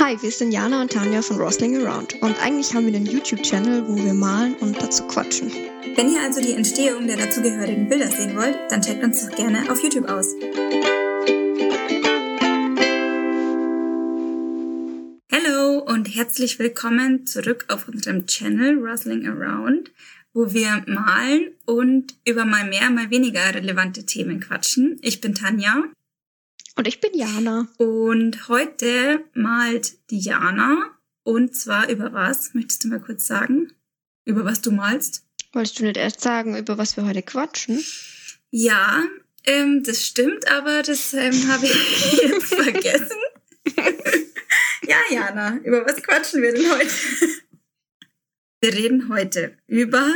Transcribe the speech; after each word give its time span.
Hi, 0.00 0.16
wir 0.22 0.30
sind 0.30 0.52
Jana 0.52 0.80
und 0.80 0.92
Tanja 0.92 1.22
von 1.22 1.38
Rosling 1.38 1.84
Around 1.84 2.22
und 2.22 2.40
eigentlich 2.40 2.72
haben 2.72 2.86
wir 2.86 2.94
einen 2.94 3.04
YouTube-Channel, 3.04 3.88
wo 3.88 3.96
wir 3.96 4.14
malen 4.14 4.54
und 4.60 4.80
dazu 4.80 5.02
quatschen. 5.08 5.50
Wenn 5.96 6.08
ihr 6.08 6.20
also 6.20 6.40
die 6.40 6.52
Entstehung 6.52 7.08
der 7.08 7.16
dazugehörigen 7.16 7.88
Bilder 7.88 8.06
sehen 8.06 8.36
wollt, 8.36 8.56
dann 8.68 8.80
checkt 8.80 9.02
uns 9.02 9.26
doch 9.26 9.34
gerne 9.34 9.68
auf 9.68 9.82
YouTube 9.82 10.08
aus. 10.08 10.36
Hallo 15.32 15.80
und 15.80 16.14
herzlich 16.14 16.60
willkommen 16.60 17.26
zurück 17.26 17.64
auf 17.66 17.88
unserem 17.88 18.24
Channel 18.26 18.78
Rustling 18.78 19.26
Around, 19.26 19.90
wo 20.32 20.52
wir 20.52 20.84
malen 20.86 21.50
und 21.64 22.14
über 22.24 22.44
mal 22.44 22.68
mehr, 22.68 22.88
mal 22.90 23.10
weniger 23.10 23.52
relevante 23.52 24.06
Themen 24.06 24.38
quatschen. 24.38 25.00
Ich 25.02 25.20
bin 25.20 25.34
Tanja. 25.34 25.90
Und 26.78 26.86
ich 26.86 27.00
bin 27.00 27.10
Jana. 27.12 27.66
Und 27.76 28.46
heute 28.46 29.24
malt 29.34 29.98
die 30.10 30.20
Jana. 30.20 30.96
Und 31.24 31.56
zwar 31.56 31.88
über 31.88 32.12
was? 32.12 32.54
Möchtest 32.54 32.84
du 32.84 32.88
mal 32.88 33.00
kurz 33.00 33.26
sagen? 33.26 33.72
Über 34.24 34.44
was 34.44 34.60
du 34.60 34.70
malst? 34.70 35.24
Wolltest 35.52 35.80
du 35.80 35.82
nicht 35.82 35.96
erst 35.96 36.20
sagen, 36.20 36.56
über 36.56 36.78
was 36.78 36.96
wir 36.96 37.04
heute 37.04 37.22
quatschen? 37.22 37.84
Ja, 38.52 39.02
ähm, 39.44 39.82
das 39.82 40.06
stimmt, 40.06 40.46
aber 40.48 40.84
das 40.84 41.14
ähm, 41.14 41.48
habe 41.48 41.66
ich 41.66 42.12
jetzt 42.22 42.54
vergessen. 42.54 43.18
ja, 44.86 44.98
Jana, 45.10 45.56
über 45.64 45.84
was 45.84 46.00
quatschen 46.00 46.42
wir 46.42 46.52
denn 46.52 46.70
heute? 46.70 46.94
wir 48.60 48.72
reden 48.72 49.08
heute 49.08 49.58
über 49.66 50.14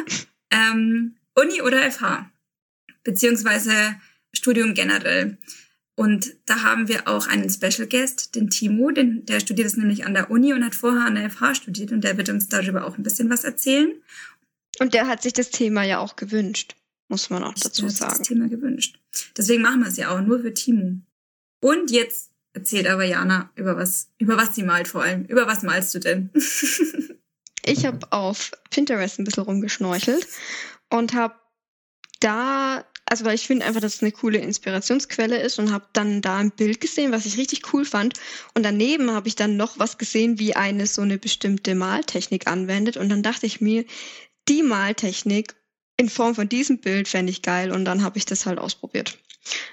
ähm, 0.51 1.17
Uni 1.35 1.61
oder 1.61 1.91
FH, 1.91 2.31
beziehungsweise 3.03 3.97
Studium 4.33 4.75
generell. 4.75 5.39
Und 6.03 6.35
da 6.47 6.65
haben 6.65 6.89
wir 6.89 7.07
auch 7.07 7.29
einen 7.29 7.49
Special 7.49 7.87
Guest, 7.87 8.35
den 8.35 8.51
Timo, 8.51 8.91
den, 8.91 9.25
der 9.25 9.39
studiert 9.39 9.69
es 9.69 9.77
nämlich 9.77 10.05
an 10.05 10.15
der 10.15 10.33
Uni 10.33 10.53
und 10.53 10.65
hat 10.65 10.75
vorher 10.75 11.07
an 11.07 11.15
der 11.15 11.31
FH 11.31 11.55
studiert 11.55 11.93
und 11.93 12.03
der 12.03 12.17
wird 12.17 12.29
uns 12.29 12.49
darüber 12.49 12.89
auch 12.89 12.99
ein 12.99 13.05
bisschen 13.05 13.31
was 13.31 13.45
erzählen. 13.45 14.03
Und 14.81 14.95
der 14.95 15.07
hat 15.07 15.23
sich 15.23 15.33
das 15.33 15.51
Thema 15.51 15.85
ja 15.85 16.01
auch 16.01 16.17
gewünscht, 16.17 16.75
muss 17.07 17.31
man 17.31 17.45
auch 17.45 17.55
dazu 17.55 17.83
der 17.83 17.91
sagen. 17.93 18.11
Hat 18.11 18.17
sich 18.17 18.19
das 18.19 18.29
Thema 18.29 18.49
gewünscht. 18.49 18.99
Deswegen 19.37 19.63
machen 19.63 19.79
wir 19.79 19.87
es 19.87 19.97
ja 19.97 20.11
auch 20.11 20.21
nur 20.21 20.41
für 20.41 20.53
Timo. 20.53 21.03
Und 21.61 21.93
jetzt 21.93 22.33
erzählt 22.53 22.89
aber 22.89 23.05
Jana 23.05 23.53
über 23.55 23.77
was, 23.77 24.11
über 24.19 24.37
was 24.37 24.57
sie 24.57 24.65
malt 24.65 24.89
vor 24.89 25.05
allem. 25.05 25.25
Über 25.27 25.47
was 25.47 25.63
malst 25.63 25.95
du 25.95 26.01
denn? 26.01 26.31
ich 27.65 27.87
habe 27.87 28.11
auf 28.11 28.51
Pinterest 28.71 29.21
ein 29.21 29.25
bisschen 29.25 29.45
rumgeschnorchelt 29.45 30.27
und 30.91 31.15
habe 31.15 31.37
da 32.19 32.85
also 33.13 33.27
weil 33.27 33.35
ich 33.35 33.47
finde 33.47 33.67
einfach, 33.67 33.83
dass 33.83 33.97
es 33.97 34.03
eine 34.03 34.11
coole 34.11 34.39
Inspirationsquelle 34.39 35.37
ist 35.37 35.59
und 35.59 35.71
habe 35.71 35.85
dann 35.93 36.23
da 36.23 36.39
ein 36.39 36.51
Bild 36.51 36.81
gesehen, 36.81 37.13
was 37.13 37.27
ich 37.27 37.37
richtig 37.37 37.75
cool 37.75 37.85
fand. 37.85 38.19
Und 38.55 38.63
daneben 38.63 39.11
habe 39.11 39.29
ich 39.29 39.37
dann 39.37 39.59
noch 39.59 39.79
was 39.79 39.99
gesehen, 39.99 40.39
wie 40.39 40.57
eine 40.57 40.87
so 40.87 41.03
eine 41.03 41.19
bestimmte 41.19 41.75
Maltechnik 41.75 42.47
anwendet. 42.47 42.97
Und 42.97 43.11
dann 43.11 43.23
dachte 43.23 43.45
ich 43.45 43.61
mir, 43.61 43.85
die 44.49 44.63
Maltechnik 44.63 45.55
in 45.99 46.09
Form 46.09 46.35
von 46.35 46.49
diesem 46.49 46.79
Bild 46.79 47.07
fände 47.07 47.31
ich 47.31 47.43
geil. 47.43 47.71
Und 47.71 47.85
dann 47.85 48.03
habe 48.03 48.17
ich 48.17 48.25
das 48.25 48.47
halt 48.47 48.59
ausprobiert. 48.59 49.19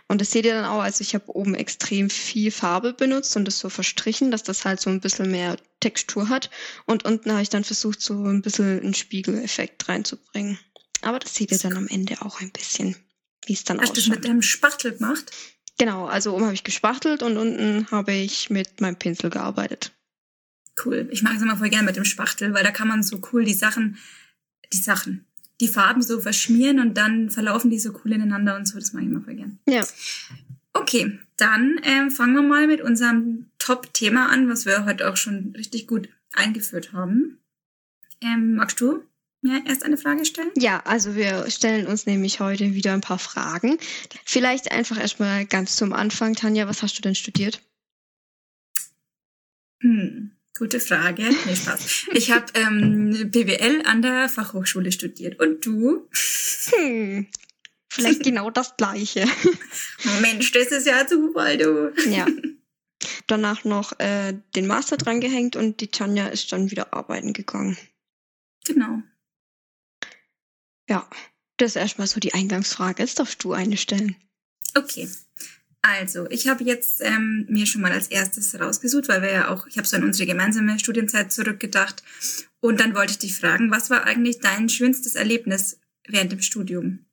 Und 0.09 0.19
das 0.19 0.31
seht 0.31 0.43
ihr 0.43 0.55
dann 0.55 0.65
auch, 0.65 0.81
also 0.81 1.01
ich 1.01 1.15
habe 1.15 1.33
oben 1.33 1.55
extrem 1.55 2.09
viel 2.09 2.51
Farbe 2.51 2.91
benutzt 2.91 3.37
und 3.37 3.45
das 3.45 3.57
so 3.57 3.69
verstrichen, 3.69 4.31
dass 4.31 4.43
das 4.43 4.65
halt 4.65 4.81
so 4.81 4.89
ein 4.89 4.99
bisschen 4.99 5.31
mehr 5.31 5.55
Textur 5.79 6.27
hat. 6.27 6.49
Und 6.85 7.05
unten 7.05 7.31
habe 7.31 7.41
ich 7.41 7.49
dann 7.49 7.63
versucht, 7.63 8.01
so 8.01 8.21
ein 8.21 8.41
bisschen 8.41 8.81
einen 8.81 8.93
Spiegeleffekt 8.93 9.87
reinzubringen. 9.87 10.59
Aber 11.03 11.19
das 11.19 11.35
seht 11.35 11.53
ihr 11.53 11.59
dann 11.59 11.77
am 11.77 11.87
Ende 11.87 12.21
auch 12.21 12.41
ein 12.41 12.51
bisschen 12.51 12.97
wie 13.49 13.53
es 13.53 13.63
dann 13.63 13.79
Hast 13.79 13.91
ausschaut. 13.91 13.97
Hast 13.97 14.07
du 14.07 14.11
mit 14.11 14.25
deinem 14.25 14.41
Spachtel 14.41 14.93
gemacht? 14.93 15.31
Genau, 15.77 16.05
also 16.05 16.33
oben 16.33 16.43
habe 16.43 16.53
ich 16.53 16.63
gespachtelt 16.63 17.23
und 17.23 17.37
unten 17.37 17.89
habe 17.89 18.13
ich 18.13 18.49
mit 18.49 18.81
meinem 18.81 18.97
Pinsel 18.97 19.29
gearbeitet. 19.29 19.91
Cool. 20.83 21.07
Ich 21.11 21.23
mache 21.23 21.37
es 21.37 21.41
immer 21.41 21.57
voll 21.57 21.69
gerne 21.69 21.85
mit 21.85 21.95
dem 21.95 22.05
Spachtel, 22.05 22.53
weil 22.53 22.63
da 22.63 22.71
kann 22.71 22.87
man 22.87 23.03
so 23.03 23.21
cool 23.31 23.43
die 23.43 23.53
Sachen, 23.53 23.97
die 24.71 24.77
Sachen, 24.77 25.25
die 25.59 25.67
Farben 25.67 26.01
so 26.01 26.21
verschmieren 26.21 26.79
und 26.79 26.95
dann 26.95 27.29
verlaufen 27.29 27.69
die 27.69 27.79
so 27.79 27.93
cool 28.03 28.13
ineinander 28.13 28.55
und 28.55 28.67
so. 28.67 28.77
Das 28.77 28.93
mache 28.93 29.03
ich 29.03 29.09
immer 29.09 29.21
voll 29.21 29.35
gern. 29.35 29.59
Ja. 29.67 29.85
Okay, 30.73 31.19
dann 31.37 31.79
ähm, 31.83 32.11
fangen 32.11 32.35
wir 32.35 32.41
mal 32.41 32.67
mit 32.67 32.81
unserem 32.81 33.49
Top-Thema 33.57 34.29
an, 34.29 34.49
was 34.49 34.65
wir 34.65 34.85
heute 34.85 35.09
auch 35.09 35.17
schon 35.17 35.53
richtig 35.57 35.87
gut 35.87 36.09
eingeführt 36.33 36.93
haben. 36.93 37.39
Ähm, 38.21 38.55
magst 38.55 38.79
du 38.79 39.03
mir 39.41 39.65
erst 39.65 39.83
eine 39.83 39.97
Frage 39.97 40.25
stellen? 40.25 40.51
Ja, 40.55 40.81
also 40.85 41.15
wir 41.15 41.49
stellen 41.49 41.87
uns 41.87 42.05
nämlich 42.05 42.39
heute 42.39 42.73
wieder 42.73 42.93
ein 42.93 43.01
paar 43.01 43.19
Fragen. 43.19 43.77
Vielleicht 44.25 44.71
einfach 44.71 44.99
erstmal 44.99 45.45
ganz 45.45 45.75
zum 45.75 45.93
Anfang. 45.93 46.35
Tanja, 46.35 46.67
was 46.67 46.83
hast 46.83 46.97
du 46.97 47.01
denn 47.01 47.15
studiert? 47.15 47.61
Hm, 49.81 50.31
gute 50.57 50.79
Frage. 50.79 51.23
Nee, 51.45 51.55
Spaß. 51.55 52.07
Ich 52.13 52.31
habe 52.31 52.45
ähm, 52.53 53.31
BWL 53.31 53.83
an 53.85 54.01
der 54.01 54.27
Fachhochschule 54.29 54.91
studiert. 54.91 55.39
Und 55.39 55.65
du? 55.65 56.07
Hm, 56.71 57.27
vielleicht 57.89 58.23
genau 58.23 58.49
das 58.49 58.75
Gleiche. 58.75 59.25
Mensch, 60.21 60.51
das 60.51 60.67
ist 60.67 60.85
ja 60.85 61.07
Zufall, 61.07 61.57
du. 61.57 61.93
Ja. 62.09 62.25
Danach 63.27 63.63
noch 63.63 63.97
äh, 63.99 64.33
den 64.55 64.67
Master 64.67 64.97
dran 64.97 65.21
gehängt 65.21 65.55
und 65.55 65.79
die 65.79 65.87
Tanja 65.87 66.27
ist 66.27 66.51
dann 66.51 66.71
wieder 66.71 66.93
arbeiten 66.93 67.31
gegangen. 67.31 67.77
Genau. 68.65 69.01
Ja, 70.89 71.07
das 71.57 71.71
ist 71.71 71.75
erstmal 71.75 72.07
so 72.07 72.19
die 72.19 72.33
Eingangsfrage. 72.33 73.03
Jetzt 73.03 73.19
darfst 73.19 73.43
du 73.43 73.53
eine 73.53 73.77
stellen. 73.77 74.15
Okay. 74.75 75.07
Also, 75.81 76.29
ich 76.29 76.47
habe 76.47 76.63
jetzt 76.65 77.01
ähm, 77.01 77.45
mir 77.47 77.65
schon 77.65 77.81
mal 77.81 77.91
als 77.91 78.07
erstes 78.07 78.59
rausgesucht, 78.59 79.07
weil 79.07 79.21
wir 79.21 79.31
ja 79.31 79.47
auch, 79.47 79.65
ich 79.67 79.77
habe 79.77 79.87
so 79.87 79.95
an 79.95 80.03
unsere 80.03 80.27
gemeinsame 80.27 80.77
Studienzeit 80.77 81.31
zurückgedacht. 81.31 82.03
Und 82.59 82.81
dann 82.81 82.95
wollte 82.95 83.13
ich 83.13 83.19
dich 83.19 83.37
fragen, 83.37 83.71
was 83.71 83.89
war 83.89 84.03
eigentlich 84.03 84.39
dein 84.39 84.67
schönstes 84.67 85.15
Erlebnis 85.15 85.79
während 86.07 86.31
dem 86.33 86.41
Studium? 86.41 87.05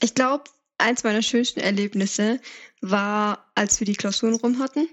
Ich 0.00 0.14
glaube, 0.14 0.44
eins 0.78 1.04
meiner 1.04 1.20
schönsten 1.20 1.60
Erlebnisse 1.60 2.40
war, 2.80 3.50
als 3.54 3.80
wir 3.80 3.84
die 3.84 3.96
Klausuren 3.96 4.36
rum 4.36 4.58
hatten. 4.60 4.88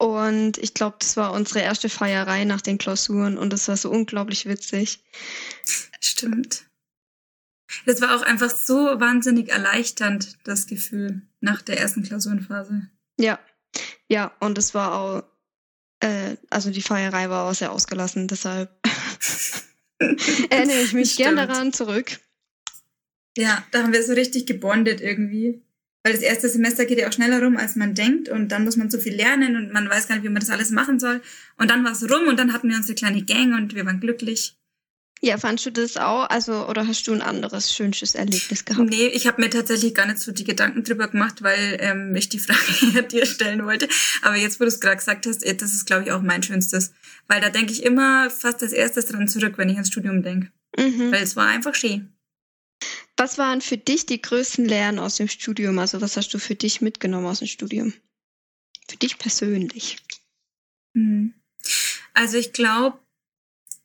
Und 0.00 0.56
ich 0.56 0.72
glaube, 0.72 0.96
das 0.98 1.18
war 1.18 1.34
unsere 1.34 1.60
erste 1.60 1.90
Feierei 1.90 2.44
nach 2.44 2.62
den 2.62 2.78
Klausuren 2.78 3.36
und 3.36 3.52
das 3.52 3.68
war 3.68 3.76
so 3.76 3.90
unglaublich 3.90 4.46
witzig. 4.46 5.04
Stimmt. 6.00 6.64
Das 7.84 8.00
war 8.00 8.16
auch 8.16 8.22
einfach 8.22 8.48
so 8.48 8.74
wahnsinnig 8.98 9.50
erleichternd, 9.50 10.38
das 10.44 10.66
Gefühl 10.66 11.20
nach 11.40 11.60
der 11.60 11.78
ersten 11.78 12.02
Klausurenphase. 12.02 12.88
Ja, 13.18 13.38
ja, 14.08 14.34
und 14.40 14.56
es 14.56 14.72
war 14.72 14.94
auch, 14.94 15.22
äh, 16.00 16.36
also 16.48 16.70
die 16.70 16.80
Feierei 16.80 17.28
war 17.28 17.50
auch 17.50 17.54
sehr 17.54 17.70
ausgelassen, 17.70 18.26
deshalb 18.26 18.70
erinnere 19.98 20.80
ich 20.80 20.94
mich 20.94 21.14
gern 21.16 21.36
daran 21.36 21.74
zurück. 21.74 22.18
Ja, 23.36 23.66
da 23.70 23.82
haben 23.82 23.92
wir 23.92 24.02
so 24.02 24.14
richtig 24.14 24.46
gebondet 24.46 25.02
irgendwie. 25.02 25.62
Weil 26.02 26.14
das 26.14 26.22
erste 26.22 26.48
Semester 26.48 26.86
geht 26.86 26.98
ja 26.98 27.08
auch 27.08 27.12
schneller 27.12 27.42
rum, 27.42 27.56
als 27.56 27.76
man 27.76 27.94
denkt. 27.94 28.28
Und 28.28 28.48
dann 28.48 28.64
muss 28.64 28.76
man 28.76 28.90
so 28.90 28.98
viel 28.98 29.14
lernen 29.14 29.56
und 29.56 29.72
man 29.72 29.88
weiß 29.88 30.08
gar 30.08 30.14
nicht, 30.14 30.24
wie 30.24 30.30
man 30.30 30.40
das 30.40 30.50
alles 30.50 30.70
machen 30.70 30.98
soll. 30.98 31.20
Und 31.58 31.70
dann 31.70 31.84
war 31.84 31.92
es 31.92 32.10
rum 32.10 32.28
und 32.28 32.38
dann 32.38 32.52
hatten 32.52 32.68
wir 32.68 32.76
unsere 32.76 32.94
kleine 32.94 33.22
Gang 33.22 33.54
und 33.54 33.74
wir 33.74 33.84
waren 33.84 34.00
glücklich. 34.00 34.54
Ja, 35.22 35.36
fandst 35.36 35.66
du 35.66 35.70
das 35.70 35.98
auch? 35.98 36.30
Also, 36.30 36.66
oder 36.66 36.86
hast 36.86 37.06
du 37.06 37.12
ein 37.12 37.20
anderes 37.20 37.74
schönes 37.74 38.14
Erlebnis 38.14 38.64
gehabt? 38.64 38.88
Nee, 38.88 39.08
ich 39.08 39.26
habe 39.26 39.42
mir 39.42 39.50
tatsächlich 39.50 39.94
gar 39.94 40.06
nicht 40.06 40.18
so 40.18 40.32
die 40.32 40.44
Gedanken 40.44 40.82
drüber 40.82 41.08
gemacht, 41.08 41.42
weil 41.42 41.76
ähm, 41.80 42.16
ich 42.16 42.30
die 42.30 42.38
Frage 42.38 43.02
dir 43.02 43.26
stellen 43.26 43.66
wollte. 43.66 43.86
Aber 44.22 44.36
jetzt, 44.36 44.58
wo 44.58 44.64
du 44.64 44.68
es 44.68 44.80
gerade 44.80 44.96
gesagt 44.96 45.26
hast, 45.26 45.44
eh, 45.44 45.54
das 45.54 45.74
ist, 45.74 45.84
glaube 45.84 46.04
ich, 46.04 46.12
auch 46.12 46.22
mein 46.22 46.42
schönstes. 46.42 46.94
Weil 47.28 47.42
da 47.42 47.50
denke 47.50 47.72
ich 47.72 47.82
immer 47.82 48.30
fast 48.30 48.62
als 48.62 48.72
erstes 48.72 49.06
dran 49.06 49.28
zurück, 49.28 49.58
wenn 49.58 49.68
ich 49.68 49.76
ans 49.76 49.88
Studium 49.88 50.22
denke. 50.22 50.50
Mhm. 50.78 51.12
Weil 51.12 51.22
es 51.22 51.36
war 51.36 51.48
einfach 51.48 51.74
schön. 51.74 52.14
Was 53.20 53.36
waren 53.36 53.60
für 53.60 53.76
dich 53.76 54.06
die 54.06 54.22
größten 54.22 54.64
Lernen 54.64 54.98
aus 54.98 55.16
dem 55.16 55.28
Studium? 55.28 55.78
Also, 55.78 56.00
was 56.00 56.16
hast 56.16 56.32
du 56.32 56.38
für 56.38 56.54
dich 56.54 56.80
mitgenommen 56.80 57.26
aus 57.26 57.40
dem 57.40 57.48
Studium? 57.48 57.92
Für 58.88 58.96
dich 58.96 59.18
persönlich. 59.18 59.98
Hm. 60.94 61.34
Also, 62.14 62.38
ich 62.38 62.54
glaube, 62.54 62.98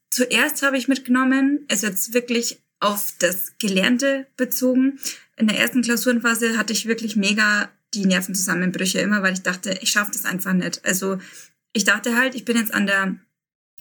zuerst 0.09 0.61
habe 0.61 0.77
ich 0.77 0.87
mitgenommen, 0.87 1.65
es 1.67 1.81
jetzt 1.81 2.13
wirklich 2.13 2.59
auf 2.79 3.13
das 3.19 3.57
Gelernte 3.57 4.25
bezogen. 4.37 5.01
In 5.35 5.47
der 5.47 5.59
ersten 5.59 5.81
Klausurenphase 5.81 6.57
hatte 6.57 6.71
ich 6.71 6.85
wirklich 6.85 7.17
mega 7.17 7.69
die 7.93 8.05
Nervenzusammenbrüche 8.05 8.99
immer, 8.99 9.21
weil 9.21 9.33
ich 9.33 9.41
dachte, 9.41 9.77
ich 9.81 9.89
schaffe 9.91 10.11
das 10.13 10.23
einfach 10.23 10.53
nicht. 10.53 10.85
Also 10.85 11.17
ich 11.73 11.83
dachte 11.83 12.15
halt, 12.15 12.35
ich 12.35 12.45
bin 12.45 12.55
jetzt 12.55 12.73
an 12.73 12.87
der 12.87 13.17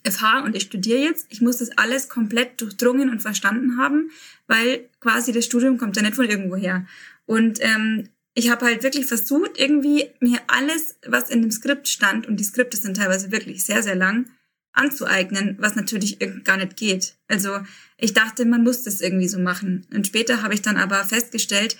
FH 0.06 0.44
und 0.44 0.54
ich 0.54 0.64
studiere 0.64 1.00
jetzt. 1.00 1.26
Ich 1.30 1.40
muss 1.40 1.58
das 1.58 1.76
alles 1.76 2.08
komplett 2.08 2.60
durchdrungen 2.60 3.10
und 3.10 3.22
verstanden 3.22 3.78
haben, 3.78 4.10
weil 4.46 4.88
quasi 5.00 5.32
das 5.32 5.46
Studium 5.46 5.78
kommt 5.78 5.96
ja 5.96 6.02
nicht 6.02 6.14
von 6.14 6.28
irgendwoher. 6.28 6.86
Und 7.26 7.58
ähm, 7.62 8.08
ich 8.34 8.50
habe 8.50 8.66
halt 8.66 8.82
wirklich 8.82 9.06
versucht, 9.06 9.58
irgendwie 9.58 10.10
mir 10.20 10.40
alles, 10.48 10.98
was 11.06 11.30
in 11.30 11.42
dem 11.42 11.50
Skript 11.50 11.88
stand, 11.88 12.26
und 12.26 12.38
die 12.38 12.44
Skripte 12.44 12.76
sind 12.76 12.96
teilweise 12.96 13.30
wirklich 13.30 13.64
sehr, 13.64 13.82
sehr 13.82 13.94
lang, 13.94 14.26
anzueignen, 14.74 15.56
was 15.60 15.76
natürlich 15.76 16.18
gar 16.42 16.56
nicht 16.56 16.76
geht. 16.76 17.14
Also 17.28 17.60
ich 17.96 18.12
dachte, 18.12 18.44
man 18.44 18.64
muss 18.64 18.82
das 18.82 19.00
irgendwie 19.00 19.28
so 19.28 19.38
machen. 19.38 19.86
Und 19.94 20.06
später 20.06 20.42
habe 20.42 20.54
ich 20.54 20.62
dann 20.62 20.76
aber 20.76 21.04
festgestellt, 21.04 21.76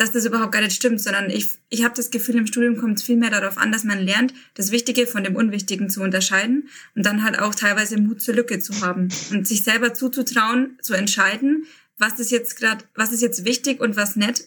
dass 0.00 0.12
das 0.12 0.24
überhaupt 0.24 0.52
gar 0.52 0.62
nicht 0.62 0.74
stimmt, 0.74 0.98
sondern 0.98 1.28
ich, 1.28 1.58
ich 1.68 1.84
habe 1.84 1.94
das 1.94 2.10
Gefühl, 2.10 2.36
im 2.36 2.46
Studium 2.46 2.78
kommt 2.78 2.98
es 2.98 3.04
viel 3.04 3.18
mehr 3.18 3.28
darauf 3.28 3.58
an, 3.58 3.70
dass 3.70 3.84
man 3.84 3.98
lernt, 3.98 4.32
das 4.54 4.70
Wichtige 4.70 5.06
von 5.06 5.24
dem 5.24 5.36
Unwichtigen 5.36 5.90
zu 5.90 6.00
unterscheiden 6.00 6.70
und 6.94 7.04
dann 7.04 7.22
halt 7.22 7.38
auch 7.38 7.54
teilweise 7.54 8.00
Mut 8.00 8.22
zur 8.22 8.34
Lücke 8.34 8.60
zu 8.60 8.80
haben 8.80 9.10
und 9.30 9.46
sich 9.46 9.62
selber 9.62 9.92
zuzutrauen, 9.92 10.78
zu 10.80 10.94
entscheiden, 10.94 11.66
was 11.98 12.18
ist 12.18 12.30
jetzt 12.30 12.56
gerade, 12.56 12.82
was 12.94 13.12
ist 13.12 13.20
jetzt 13.20 13.44
wichtig 13.44 13.78
und 13.78 13.94
was 13.94 14.16
nicht. 14.16 14.44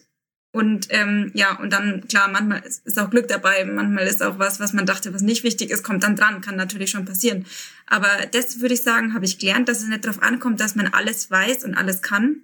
Und 0.50 0.88
ähm, 0.90 1.30
ja, 1.34 1.56
und 1.60 1.72
dann, 1.72 2.08
klar, 2.08 2.28
manchmal 2.28 2.62
ist, 2.64 2.84
ist 2.84 2.98
auch 2.98 3.10
Glück 3.10 3.28
dabei, 3.28 3.64
manchmal 3.64 4.08
ist 4.08 4.24
auch 4.24 4.40
was, 4.40 4.58
was 4.58 4.72
man 4.72 4.86
dachte, 4.86 5.14
was 5.14 5.22
nicht 5.22 5.44
wichtig 5.44 5.70
ist, 5.70 5.84
kommt 5.84 6.02
dann 6.02 6.16
dran, 6.16 6.40
kann 6.40 6.56
natürlich 6.56 6.90
schon 6.90 7.04
passieren. 7.04 7.46
Aber 7.86 8.08
das 8.32 8.60
würde 8.60 8.74
ich 8.74 8.82
sagen, 8.82 9.14
habe 9.14 9.24
ich 9.24 9.38
gelernt, 9.38 9.68
dass 9.68 9.82
es 9.82 9.88
nicht 9.88 10.04
darauf 10.04 10.20
ankommt, 10.20 10.58
dass 10.58 10.74
man 10.74 10.88
alles 10.88 11.30
weiß 11.30 11.62
und 11.62 11.76
alles 11.76 12.02
kann, 12.02 12.42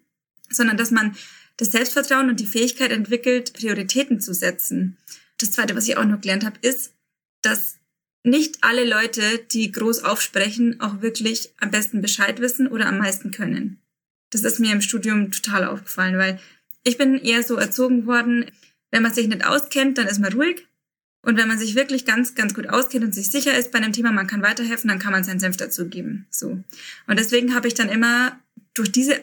sondern 0.49 0.77
dass 0.77 0.93
man 0.93 1.17
das 1.61 1.73
Selbstvertrauen 1.73 2.31
und 2.31 2.41
die 2.41 2.47
Fähigkeit 2.47 2.91
entwickelt, 2.91 3.53
Prioritäten 3.53 4.19
zu 4.19 4.33
setzen. 4.33 4.97
Das 5.37 5.51
Zweite, 5.51 5.77
was 5.77 5.87
ich 5.87 5.99
auch 5.99 6.07
noch 6.07 6.23
gelernt 6.23 6.47
habe, 6.47 6.59
ist, 6.62 6.95
dass 7.43 7.77
nicht 8.25 8.59
alle 8.62 8.89
Leute, 8.89 9.23
die 9.53 9.71
groß 9.71 10.05
aufsprechen, 10.05 10.81
auch 10.81 11.03
wirklich 11.03 11.53
am 11.59 11.71
besten 11.71 12.01
Bescheid 12.01 12.41
wissen 12.41 12.67
oder 12.67 12.87
am 12.87 12.97
meisten 12.97 13.31
können. 13.31 13.79
Das 14.31 14.43
ist 14.43 14.59
mir 14.59 14.73
im 14.73 14.81
Studium 14.81 15.33
total 15.33 15.67
aufgefallen, 15.67 16.17
weil 16.17 16.41
ich 16.83 16.97
bin 16.97 17.19
eher 17.19 17.43
so 17.43 17.57
erzogen 17.57 18.07
worden, 18.07 18.51
wenn 18.91 19.03
man 19.03 19.12
sich 19.12 19.29
nicht 19.29 19.45
auskennt, 19.45 19.99
dann 19.99 20.07
ist 20.07 20.19
man 20.19 20.33
ruhig. 20.33 20.67
Und 21.23 21.37
wenn 21.37 21.49
man 21.49 21.59
sich 21.59 21.75
wirklich 21.75 22.07
ganz, 22.07 22.35
ganz 22.35 22.55
gut 22.55 22.71
auskennt 22.71 23.05
und 23.05 23.15
sich 23.15 23.31
sicher 23.31 23.57
ist 23.57 23.71
bei 23.71 23.79
einem 23.79 23.93
Thema, 23.93 24.12
man 24.12 24.27
kann 24.27 24.41
weiterhelfen, 24.41 24.89
dann 24.89 24.99
kann 24.99 25.12
man 25.12 25.25
seinen 25.25 25.41
Senf 25.41 25.59
dazu 25.59 25.89
geben. 25.89 26.27
So. 26.31 26.65
Und 27.07 27.19
deswegen 27.19 27.55
habe 27.55 27.69
ich 27.69 27.75
dann 27.75 27.91
immer 27.91 28.41
durch 28.73 28.91
diese 28.91 29.21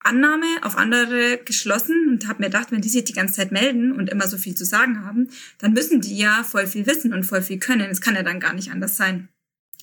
Annahme 0.00 0.46
auf 0.62 0.76
andere 0.76 1.38
geschlossen 1.44 2.08
und 2.08 2.26
habe 2.26 2.42
mir 2.42 2.46
gedacht, 2.46 2.72
wenn 2.72 2.80
die 2.80 2.88
sich 2.88 3.04
die 3.04 3.12
ganze 3.12 3.34
Zeit 3.34 3.52
melden 3.52 3.92
und 3.92 4.08
immer 4.08 4.26
so 4.26 4.38
viel 4.38 4.54
zu 4.54 4.64
sagen 4.64 5.04
haben, 5.04 5.28
dann 5.58 5.74
müssen 5.74 6.00
die 6.00 6.16
ja 6.16 6.42
voll 6.42 6.66
viel 6.66 6.86
wissen 6.86 7.12
und 7.12 7.24
voll 7.24 7.42
viel 7.42 7.58
können. 7.58 7.90
Es 7.90 8.00
kann 8.00 8.14
ja 8.14 8.22
dann 8.22 8.40
gar 8.40 8.54
nicht 8.54 8.70
anders 8.70 8.96
sein. 8.96 9.28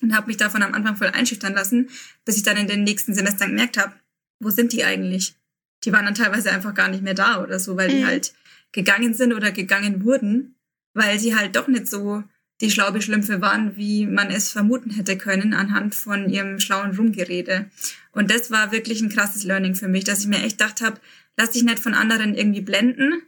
Und 0.02 0.16
habe 0.16 0.28
mich 0.28 0.38
davon 0.38 0.64
am 0.64 0.74
Anfang 0.74 0.96
voll 0.96 1.08
einschüchtern 1.08 1.54
lassen, 1.54 1.90
bis 2.26 2.38
ich 2.38 2.44
dann 2.44 2.58
in 2.58 2.68
den 2.68 2.84
nächsten 2.84 3.14
Semestern 3.14 3.50
gemerkt 3.50 3.78
habe, 3.78 3.94
wo 4.40 4.50
sind 4.50 4.74
die 4.74 4.84
eigentlich? 4.84 5.36
Die 5.84 5.92
waren 5.92 6.06
dann 6.06 6.16
teilweise 6.16 6.52
einfach 6.52 6.74
gar 6.74 6.90
nicht 6.90 7.04
mehr 7.04 7.14
da 7.14 7.42
oder 7.44 7.60
so, 7.60 7.78
weil 7.78 7.90
die 7.90 8.02
mhm. 8.02 8.08
halt 8.08 8.34
gegangen 8.72 9.14
sind 9.14 9.34
oder 9.34 9.52
gegangen 9.52 10.04
wurden, 10.04 10.56
weil 10.94 11.20
sie 11.20 11.36
halt 11.36 11.56
doch 11.56 11.68
nicht 11.68 11.88
so 11.88 12.24
die 12.62 12.72
Schlaubeschlümpfe 12.72 13.42
waren, 13.42 13.78
wie 13.78 14.06
man 14.06 14.32
es 14.32 14.50
vermuten 14.50 14.90
hätte 14.90 15.18
können 15.18 15.54
anhand 15.54 15.94
von 15.94 16.30
ihrem 16.30 16.60
schlauen 16.60 16.96
Rumgerede. 16.96 17.70
Und 18.12 18.32
das 18.32 18.50
war 18.50 18.72
wirklich 18.72 19.02
ein 19.02 19.10
krasses 19.10 19.44
Learning 19.44 19.76
für 19.76 19.88
mich, 19.88 20.04
dass 20.04 20.22
ich 20.22 20.28
mir 20.28 20.44
echt 20.44 20.58
gedacht 20.58 20.82
habe, 20.82 21.00
lass 21.38 21.52
dich 21.52 21.64
nicht 21.64 21.80
von 21.80 21.94
anderen 21.94 22.34
irgendwie 22.34 22.62
blenden, 22.62 23.22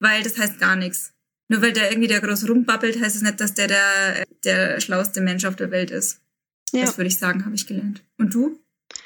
weil 0.00 0.22
das 0.22 0.38
heißt 0.38 0.58
gar 0.58 0.76
nichts. 0.76 1.12
Nur 1.48 1.62
weil 1.62 1.72
der 1.72 1.90
irgendwie 1.90 2.08
der 2.08 2.20
groß 2.20 2.48
rumbabbelt, 2.48 3.00
heißt 3.00 3.16
es 3.16 3.22
nicht, 3.22 3.40
dass 3.40 3.54
der 3.54 3.68
der, 3.68 4.24
der 4.44 4.80
schlauste 4.80 5.20
Mensch 5.20 5.44
auf 5.44 5.56
der 5.56 5.70
Welt 5.70 5.90
ist. 5.90 6.20
Ja. 6.72 6.82
Das 6.82 6.98
würde 6.98 7.08
ich 7.08 7.18
sagen, 7.18 7.44
habe 7.44 7.54
ich 7.54 7.66
gelernt. 7.66 8.02
Und 8.18 8.34
du? 8.34 8.60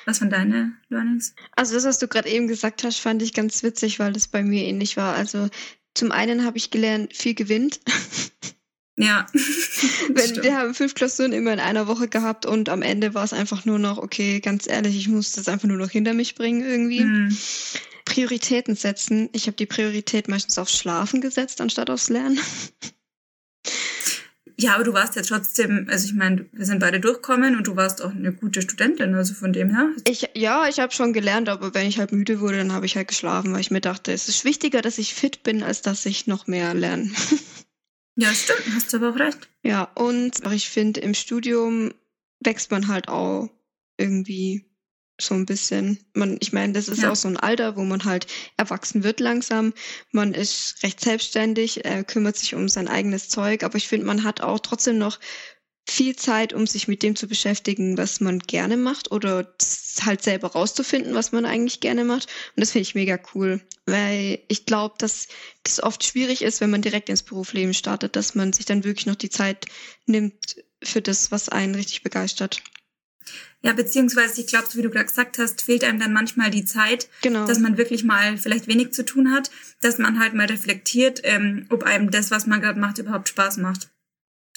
Was 0.04 0.20
waren 0.20 0.30
deine 0.30 0.72
Learnings? 0.88 1.34
Also 1.54 1.74
das, 1.74 1.84
was 1.84 1.98
du 1.98 2.08
gerade 2.08 2.28
eben 2.28 2.48
gesagt 2.48 2.82
hast, 2.84 2.98
fand 2.98 3.22
ich 3.22 3.32
ganz 3.32 3.62
witzig, 3.62 3.98
weil 3.98 4.12
das 4.12 4.28
bei 4.28 4.42
mir 4.42 4.64
ähnlich 4.64 4.96
war. 4.96 5.14
Also 5.14 5.48
zum 5.94 6.12
einen 6.12 6.44
habe 6.44 6.56
ich 6.56 6.70
gelernt, 6.70 7.14
viel 7.16 7.34
gewinnt. 7.34 7.80
Ja. 8.98 9.26
Wenn, 10.08 10.42
wir 10.42 10.56
haben 10.56 10.74
fünf 10.74 10.94
Klausuren 10.94 11.32
immer 11.32 11.52
in 11.52 11.60
einer 11.60 11.86
Woche 11.86 12.08
gehabt 12.08 12.46
und 12.46 12.68
am 12.68 12.82
Ende 12.82 13.14
war 13.14 13.24
es 13.24 13.32
einfach 13.32 13.64
nur 13.64 13.78
noch, 13.78 13.98
okay, 13.98 14.40
ganz 14.40 14.66
ehrlich, 14.66 14.96
ich 14.96 15.08
muss 15.08 15.32
das 15.32 15.48
einfach 15.48 15.68
nur 15.68 15.78
noch 15.78 15.90
hinter 15.90 16.14
mich 16.14 16.34
bringen 16.34 16.68
irgendwie. 16.68 17.04
Mhm. 17.04 17.36
Prioritäten 18.04 18.74
setzen. 18.74 19.28
Ich 19.32 19.46
habe 19.46 19.56
die 19.56 19.66
Priorität 19.66 20.28
meistens 20.28 20.58
aufs 20.58 20.76
Schlafen 20.76 21.20
gesetzt, 21.20 21.60
anstatt 21.60 21.90
aufs 21.90 22.08
Lernen. 22.08 22.40
Ja, 24.60 24.74
aber 24.74 24.82
du 24.82 24.92
warst 24.92 25.14
ja 25.14 25.22
trotzdem, 25.22 25.86
also 25.88 26.06
ich 26.06 26.14
meine, 26.14 26.46
wir 26.50 26.66
sind 26.66 26.80
beide 26.80 26.98
durchkommen 26.98 27.56
und 27.56 27.68
du 27.68 27.76
warst 27.76 28.02
auch 28.02 28.10
eine 28.10 28.32
gute 28.32 28.60
Studentin, 28.60 29.14
also 29.14 29.32
von 29.32 29.52
dem 29.52 29.70
her. 29.72 29.90
Ich, 30.08 30.30
ja, 30.34 30.66
ich 30.68 30.80
habe 30.80 30.92
schon 30.92 31.12
gelernt, 31.12 31.48
aber 31.48 31.74
wenn 31.74 31.86
ich 31.86 32.00
halt 32.00 32.10
müde 32.10 32.40
wurde, 32.40 32.56
dann 32.56 32.72
habe 32.72 32.84
ich 32.84 32.96
halt 32.96 33.06
geschlafen, 33.06 33.52
weil 33.52 33.60
ich 33.60 33.70
mir 33.70 33.80
dachte, 33.80 34.10
es 34.10 34.28
ist 34.28 34.44
wichtiger, 34.44 34.82
dass 34.82 34.98
ich 34.98 35.14
fit 35.14 35.44
bin, 35.44 35.62
als 35.62 35.82
dass 35.82 36.04
ich 36.06 36.26
noch 36.26 36.48
mehr 36.48 36.74
lerne. 36.74 37.08
Ja, 38.20 38.34
stimmt, 38.34 38.64
hast 38.74 38.92
du 38.92 38.96
aber 38.96 39.10
auch 39.10 39.18
recht. 39.20 39.48
Ja, 39.62 39.84
und 39.94 40.44
ich 40.52 40.68
finde, 40.68 40.98
im 41.00 41.14
Studium 41.14 41.94
wächst 42.40 42.72
man 42.72 42.88
halt 42.88 43.06
auch 43.06 43.48
irgendwie 43.96 44.68
so 45.20 45.36
ein 45.36 45.46
bisschen. 45.46 46.00
Man, 46.14 46.36
ich 46.40 46.52
meine, 46.52 46.72
das 46.72 46.88
ist 46.88 47.02
ja. 47.02 47.12
auch 47.12 47.16
so 47.16 47.28
ein 47.28 47.36
Alter, 47.36 47.76
wo 47.76 47.84
man 47.84 48.04
halt 48.04 48.26
erwachsen 48.56 49.04
wird 49.04 49.20
langsam. 49.20 49.72
Man 50.10 50.34
ist 50.34 50.82
recht 50.82 50.98
selbstständig, 51.00 51.84
er 51.84 52.02
kümmert 52.02 52.36
sich 52.36 52.56
um 52.56 52.68
sein 52.68 52.88
eigenes 52.88 53.28
Zeug, 53.28 53.62
aber 53.62 53.76
ich 53.76 53.86
finde, 53.86 54.06
man 54.06 54.24
hat 54.24 54.40
auch 54.40 54.58
trotzdem 54.58 54.98
noch 54.98 55.20
viel 55.90 56.16
Zeit, 56.16 56.52
um 56.52 56.66
sich 56.66 56.88
mit 56.88 57.02
dem 57.02 57.16
zu 57.16 57.26
beschäftigen, 57.28 57.96
was 57.96 58.20
man 58.20 58.40
gerne 58.40 58.76
macht 58.76 59.10
oder 59.10 59.54
halt 60.04 60.22
selber 60.22 60.48
rauszufinden, 60.48 61.14
was 61.14 61.32
man 61.32 61.46
eigentlich 61.46 61.80
gerne 61.80 62.04
macht. 62.04 62.28
Und 62.54 62.60
das 62.60 62.72
finde 62.72 62.82
ich 62.82 62.94
mega 62.94 63.18
cool, 63.34 63.60
weil 63.86 64.40
ich 64.48 64.66
glaube, 64.66 64.96
dass 64.98 65.28
das 65.62 65.82
oft 65.82 66.04
schwierig 66.04 66.42
ist, 66.42 66.60
wenn 66.60 66.70
man 66.70 66.82
direkt 66.82 67.08
ins 67.08 67.22
Berufsleben 67.22 67.74
startet, 67.74 68.16
dass 68.16 68.34
man 68.34 68.52
sich 68.52 68.66
dann 68.66 68.84
wirklich 68.84 69.06
noch 69.06 69.14
die 69.14 69.30
Zeit 69.30 69.66
nimmt 70.06 70.56
für 70.82 71.00
das, 71.00 71.30
was 71.30 71.48
einen 71.48 71.74
richtig 71.74 72.02
begeistert. 72.02 72.62
Ja, 73.60 73.72
beziehungsweise 73.72 74.40
ich 74.40 74.46
glaube, 74.46 74.66
so 74.68 74.78
wie 74.78 74.82
du 74.82 74.90
gerade 74.90 75.06
gesagt 75.06 75.38
hast, 75.38 75.62
fehlt 75.62 75.84
einem 75.84 75.98
dann 75.98 76.12
manchmal 76.12 76.50
die 76.50 76.64
Zeit, 76.64 77.08
genau. 77.22 77.46
dass 77.46 77.58
man 77.58 77.76
wirklich 77.76 78.04
mal 78.04 78.38
vielleicht 78.38 78.68
wenig 78.68 78.92
zu 78.92 79.04
tun 79.04 79.32
hat, 79.32 79.50
dass 79.80 79.98
man 79.98 80.20
halt 80.20 80.34
mal 80.34 80.46
reflektiert, 80.46 81.20
ähm, 81.24 81.66
ob 81.68 81.82
einem 81.82 82.10
das, 82.10 82.30
was 82.30 82.46
man 82.46 82.60
gerade 82.60 82.78
macht, 82.78 82.98
überhaupt 82.98 83.28
Spaß 83.28 83.56
macht. 83.56 83.88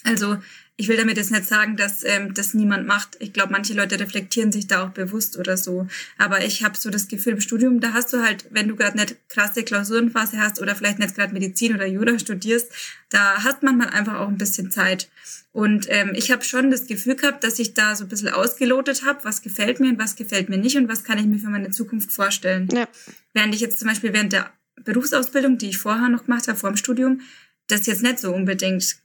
Also 0.03 0.37
ich 0.81 0.87
will 0.87 0.97
damit 0.97 1.17
jetzt 1.17 1.31
nicht 1.31 1.45
sagen, 1.45 1.77
dass 1.77 2.03
ähm, 2.03 2.33
das 2.33 2.55
niemand 2.55 2.87
macht. 2.87 3.15
Ich 3.19 3.33
glaube, 3.33 3.51
manche 3.51 3.75
Leute 3.75 3.99
reflektieren 3.99 4.51
sich 4.51 4.65
da 4.65 4.83
auch 4.83 4.89
bewusst 4.89 5.37
oder 5.37 5.55
so. 5.55 5.87
Aber 6.17 6.43
ich 6.43 6.63
habe 6.63 6.75
so 6.75 6.89
das 6.89 7.07
Gefühl, 7.07 7.33
im 7.33 7.41
Studium, 7.41 7.79
da 7.81 7.93
hast 7.93 8.13
du 8.13 8.23
halt, 8.23 8.47
wenn 8.49 8.67
du 8.67 8.75
gerade 8.75 8.97
nicht 8.97 9.15
krasse 9.29 9.63
Klausurenphase 9.63 10.39
hast 10.39 10.59
oder 10.59 10.75
vielleicht 10.75 10.97
nicht 10.97 11.13
gerade 11.13 11.33
Medizin 11.33 11.75
oder 11.75 11.85
Jura 11.85 12.17
studierst, 12.17 12.71
da 13.09 13.43
hast 13.43 13.61
man 13.61 13.77
mal 13.77 13.89
einfach 13.89 14.19
auch 14.19 14.27
ein 14.27 14.39
bisschen 14.39 14.71
Zeit. 14.71 15.07
Und 15.51 15.85
ähm, 15.89 16.13
ich 16.15 16.31
habe 16.31 16.43
schon 16.43 16.71
das 16.71 16.87
Gefühl 16.87 17.15
gehabt, 17.15 17.43
dass 17.43 17.59
ich 17.59 17.75
da 17.75 17.95
so 17.95 18.05
ein 18.05 18.09
bisschen 18.09 18.29
ausgelotet 18.29 19.05
habe, 19.05 19.23
was 19.23 19.43
gefällt 19.43 19.79
mir 19.79 19.89
und 19.89 19.99
was 19.99 20.15
gefällt 20.15 20.49
mir 20.49 20.57
nicht 20.57 20.77
und 20.77 20.87
was 20.87 21.03
kann 21.03 21.19
ich 21.19 21.25
mir 21.25 21.37
für 21.37 21.49
meine 21.49 21.69
Zukunft 21.69 22.11
vorstellen. 22.11 22.67
Ja. 22.73 22.87
Während 23.33 23.53
ich 23.53 23.61
jetzt 23.61 23.77
zum 23.77 23.87
Beispiel 23.87 24.13
während 24.13 24.33
der 24.33 24.51
Berufsausbildung, 24.83 25.59
die 25.59 25.69
ich 25.69 25.77
vorher 25.77 26.09
noch 26.09 26.25
gemacht 26.25 26.47
habe, 26.47 26.57
vor 26.57 26.71
dem 26.71 26.77
Studium, 26.77 27.21
das 27.67 27.85
jetzt 27.85 28.01
nicht 28.01 28.17
so 28.17 28.33
unbedingt 28.33 28.95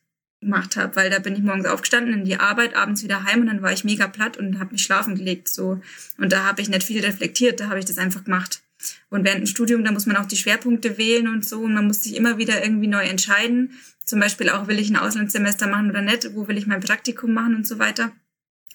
gemacht 0.41 0.77
habe, 0.77 0.95
weil 0.97 1.11
da 1.11 1.19
bin 1.19 1.35
ich 1.35 1.43
morgens 1.43 1.67
aufgestanden 1.67 2.15
in 2.15 2.25
die 2.25 2.39
Arbeit, 2.39 2.77
abends 2.77 3.03
wieder 3.03 3.25
heim 3.25 3.41
und 3.41 3.47
dann 3.47 3.63
war 3.63 3.73
ich 3.73 3.85
mega 3.85 4.07
platt 4.07 4.37
und 4.37 4.59
habe 4.59 4.73
mich 4.73 4.83
schlafen 4.83 5.15
gelegt 5.15 5.49
so 5.49 5.81
und 6.19 6.33
da 6.33 6.45
habe 6.45 6.61
ich 6.61 6.69
nicht 6.69 6.85
viel 6.85 7.05
reflektiert, 7.05 7.61
da 7.61 7.69
habe 7.69 7.79
ich 7.79 7.85
das 7.85 7.99
einfach 7.99 8.25
gemacht. 8.25 8.63
Und 9.09 9.25
während 9.25 9.41
dem 9.41 9.47
Studium, 9.47 9.85
da 9.85 9.93
muss 9.93 10.07
man 10.07 10.17
auch 10.17 10.27
die 10.27 10.37
Schwerpunkte 10.37 10.99
wählen 10.99 11.29
und 11.29 11.49
so 11.49 11.61
und 11.61 11.75
man 11.75 11.87
muss 11.87 12.03
sich 12.03 12.15
immer 12.15 12.39
wieder 12.39 12.63
irgendwie 12.63 12.89
neu 12.89 13.05
entscheiden. 13.05 13.73
Zum 14.05 14.21
Beispiel 14.21 14.51
auch, 14.51 14.69
will 14.69 14.79
ich 14.79 14.91
ein 14.91 14.97
Auslandssemester 14.97 15.67
machen 15.67 15.91
oder 15.91 16.03
nicht, 16.03 16.35
wo 16.35 16.47
will 16.47 16.59
ich 16.59 16.67
mein 16.67 16.81
Praktikum 16.81 17.33
machen 17.33 17.57
und 17.57 17.67
so 17.67 17.79
weiter. 17.79 18.13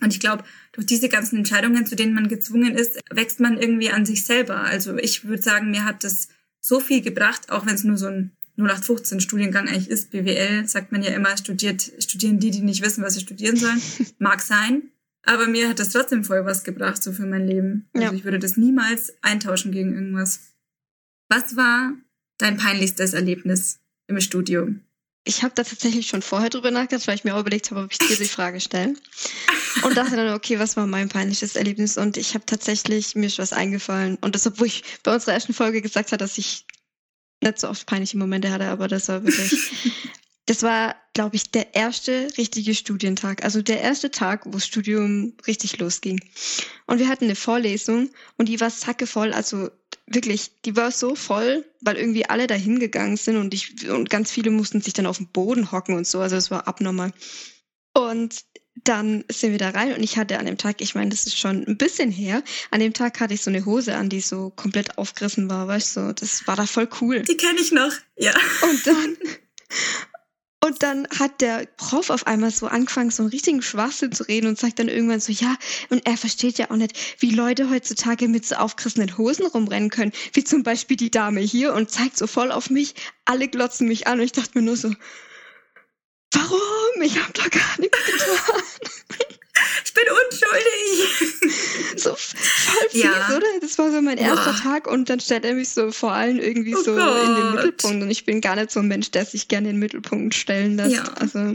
Und 0.01 0.11
ich 0.11 0.19
glaube, 0.19 0.43
durch 0.71 0.87
diese 0.87 1.09
ganzen 1.09 1.37
Entscheidungen, 1.37 1.85
zu 1.85 1.95
denen 1.95 2.15
man 2.15 2.27
gezwungen 2.27 2.75
ist, 2.75 2.99
wächst 3.11 3.39
man 3.39 3.57
irgendwie 3.57 3.91
an 3.91 4.05
sich 4.05 4.25
selber. 4.25 4.61
Also 4.61 4.97
ich 4.97 5.25
würde 5.25 5.43
sagen, 5.43 5.69
mir 5.69 5.85
hat 5.85 6.03
das 6.03 6.29
so 6.59 6.79
viel 6.79 7.01
gebracht, 7.01 7.51
auch 7.51 7.65
wenn 7.65 7.75
es 7.75 7.83
nur 7.83 7.97
so 7.97 8.07
ein 8.07 8.31
0815 8.61 9.19
Studiengang 9.19 9.67
eigentlich 9.67 9.89
ist. 9.89 10.11
BWL 10.11 10.67
sagt 10.67 10.91
man 10.91 11.03
ja 11.03 11.11
immer, 11.11 11.35
studiert, 11.37 11.91
studieren 11.99 12.39
die, 12.39 12.51
die 12.51 12.61
nicht 12.61 12.83
wissen, 12.83 13.03
was 13.03 13.15
sie 13.15 13.21
studieren 13.21 13.57
sollen. 13.57 13.81
Mag 14.19 14.41
sein. 14.41 14.83
Aber 15.23 15.47
mir 15.47 15.69
hat 15.69 15.79
das 15.79 15.89
trotzdem 15.89 16.23
voll 16.23 16.45
was 16.45 16.63
gebracht, 16.63 17.01
so 17.01 17.11
für 17.11 17.25
mein 17.25 17.47
Leben. 17.47 17.87
Also 17.93 18.07
ja. 18.07 18.13
ich 18.13 18.23
würde 18.23 18.39
das 18.39 18.57
niemals 18.57 19.13
eintauschen 19.21 19.71
gegen 19.71 19.93
irgendwas. 19.93 20.39
Was 21.29 21.55
war 21.55 21.93
dein 22.37 22.57
peinlichstes 22.57 23.13
Erlebnis 23.13 23.79
im 24.07 24.19
Studium? 24.19 24.81
Ich 25.23 25.43
habe 25.43 25.53
da 25.53 25.63
tatsächlich 25.63 26.07
schon 26.07 26.23
vorher 26.23 26.49
drüber 26.49 26.71
nachgedacht, 26.71 27.07
weil 27.07 27.15
ich 27.15 27.23
mir 27.23 27.35
auch 27.35 27.41
überlegt 27.41 27.69
habe, 27.69 27.81
ob 27.81 27.91
ich 27.91 27.99
dir 27.99 28.17
die 28.17 28.25
Frage 28.25 28.59
stelle. 28.59 28.95
Und 29.83 29.95
dachte 29.95 30.15
dann, 30.15 30.33
okay, 30.33 30.57
was 30.57 30.75
war 30.75 30.87
mein 30.87 31.09
peinlichstes 31.09 31.55
Erlebnis? 31.55 31.97
Und 31.97 32.17
ich 32.17 32.33
habe 32.33 32.45
tatsächlich, 32.45 33.15
mir 33.15 33.27
ist 33.27 33.37
was 33.37 33.53
eingefallen. 33.53 34.17
Und 34.21 34.33
das, 34.33 34.47
obwohl 34.47 34.67
ich 34.67 34.83
bei 35.03 35.13
unserer 35.13 35.33
ersten 35.33 35.53
Folge 35.53 35.81
gesagt 35.81 36.11
habe, 36.11 36.17
dass 36.17 36.39
ich 36.39 36.65
nicht 37.41 37.59
so 37.59 37.69
oft 37.69 37.85
peinliche 37.85 38.17
Momente 38.17 38.51
hatte, 38.51 38.65
aber 38.65 38.87
das 38.87 39.07
war 39.09 39.23
wirklich. 39.23 39.53
das 40.45 40.63
war, 40.63 40.95
glaube 41.13 41.35
ich, 41.35 41.51
der 41.51 41.75
erste 41.75 42.27
richtige 42.37 42.73
Studientag. 42.75 43.43
Also 43.43 43.61
der 43.61 43.81
erste 43.81 44.11
Tag, 44.11 44.45
wo 44.45 44.51
das 44.51 44.65
Studium 44.65 45.33
richtig 45.47 45.79
losging. 45.79 46.19
Und 46.87 46.99
wir 46.99 47.07
hatten 47.07 47.25
eine 47.25 47.35
Vorlesung 47.35 48.09
und 48.37 48.49
die 48.49 48.59
war 48.59 48.69
sackevoll. 48.69 49.33
Also 49.33 49.69
wirklich, 50.07 50.51
die 50.65 50.75
war 50.75 50.91
so 50.91 51.15
voll, 51.15 51.65
weil 51.81 51.97
irgendwie 51.97 52.25
alle 52.25 52.47
da 52.47 52.55
hingegangen 52.55 53.17
sind 53.17 53.37
und 53.37 53.53
ich 53.53 53.89
und 53.89 54.09
ganz 54.09 54.31
viele 54.31 54.51
mussten 54.51 54.81
sich 54.81 54.93
dann 54.93 55.05
auf 55.05 55.17
den 55.17 55.27
Boden 55.27 55.71
hocken 55.71 55.95
und 55.95 56.07
so. 56.07 56.19
Also 56.19 56.35
es 56.35 56.51
war 56.51 56.67
abnormal. 56.67 57.13
Und 57.93 58.43
dann 58.75 59.25
sind 59.29 59.51
wir 59.51 59.59
da 59.59 59.69
rein 59.69 59.93
und 59.93 60.01
ich 60.01 60.17
hatte 60.17 60.39
an 60.39 60.45
dem 60.45 60.57
Tag, 60.57 60.81
ich 60.81 60.95
meine, 60.95 61.09
das 61.09 61.25
ist 61.25 61.37
schon 61.37 61.65
ein 61.67 61.77
bisschen 61.77 62.09
her, 62.11 62.41
an 62.71 62.79
dem 62.79 62.93
Tag 62.93 63.19
hatte 63.19 63.33
ich 63.33 63.41
so 63.41 63.49
eine 63.49 63.65
Hose 63.65 63.95
an, 63.95 64.09
die 64.09 64.21
so 64.21 64.49
komplett 64.49 64.97
aufgerissen 64.97 65.49
war, 65.49 65.67
weißt 65.67 65.97
du, 65.97 66.13
das 66.13 66.47
war 66.47 66.55
da 66.55 66.65
voll 66.65 66.87
cool. 67.01 67.21
Die 67.21 67.37
kenne 67.37 67.59
ich 67.59 67.71
noch, 67.71 67.91
ja. 68.15 68.33
Und 68.63 68.87
dann, 68.87 69.17
und 70.63 70.83
dann 70.83 71.07
hat 71.19 71.41
der 71.41 71.67
Prof 71.77 72.09
auf 72.09 72.27
einmal 72.27 72.51
so 72.51 72.67
angefangen, 72.67 73.11
so 73.11 73.23
einen 73.23 73.31
richtigen 73.31 73.61
Schwachsinn 73.61 74.13
zu 74.13 74.23
reden 74.23 74.47
und 74.47 74.57
sagt 74.57 74.79
dann 74.79 74.87
irgendwann 74.87 75.19
so, 75.19 75.31
ja, 75.31 75.55
und 75.89 76.05
er 76.05 76.17
versteht 76.17 76.57
ja 76.57 76.71
auch 76.71 76.75
nicht, 76.75 76.93
wie 77.19 77.31
Leute 77.31 77.69
heutzutage 77.69 78.27
mit 78.27 78.45
so 78.45 78.55
aufgerissenen 78.55 79.17
Hosen 79.17 79.47
rumrennen 79.47 79.89
können, 79.89 80.13
wie 80.33 80.43
zum 80.43 80.63
Beispiel 80.63 80.97
die 80.97 81.11
Dame 81.11 81.41
hier 81.41 81.73
und 81.73 81.91
zeigt 81.91 82.17
so 82.17 82.25
voll 82.25 82.51
auf 82.51 82.69
mich, 82.69 82.95
alle 83.25 83.47
glotzen 83.47 83.87
mich 83.87 84.07
an 84.07 84.19
und 84.19 84.25
ich 84.25 84.31
dachte 84.31 84.57
mir 84.57 84.63
nur 84.63 84.77
so, 84.77 84.93
Warum? 87.01 87.11
Ich 87.11 87.21
habe 87.21 87.33
doch 87.33 87.49
gar 87.49 87.79
nichts 87.79 87.97
getan. 88.05 88.63
Ich 89.85 89.93
bin 89.93 90.03
unschuldig. 90.09 91.99
So 91.99 92.15
voll 92.15 92.89
fies, 92.89 93.03
ja. 93.03 93.35
oder? 93.35 93.45
Das 93.59 93.77
war 93.77 93.91
so 93.91 94.01
mein 94.01 94.17
erster 94.17 94.53
Boah. 94.53 94.61
Tag 94.61 94.87
und 94.87 95.09
dann 95.09 95.19
stellt 95.19 95.45
er 95.45 95.53
mich 95.53 95.69
so 95.69 95.91
vor 95.91 96.13
allem 96.13 96.39
irgendwie 96.39 96.75
oh 96.75 96.81
so 96.81 96.95
Gott. 96.95 97.27
in 97.27 97.35
den 97.35 97.51
Mittelpunkt 97.51 98.03
und 98.03 98.09
ich 98.09 98.25
bin 98.25 98.41
gar 98.41 98.55
nicht 98.55 98.71
so 98.71 98.79
ein 98.79 98.87
Mensch, 98.87 99.11
der 99.11 99.25
sich 99.25 99.47
gerne 99.47 99.69
in 99.69 99.75
den 99.75 99.79
Mittelpunkt 99.79 100.33
stellen 100.33 100.77
lässt. 100.77 100.95
Ja. 100.95 101.03
Also 101.15 101.53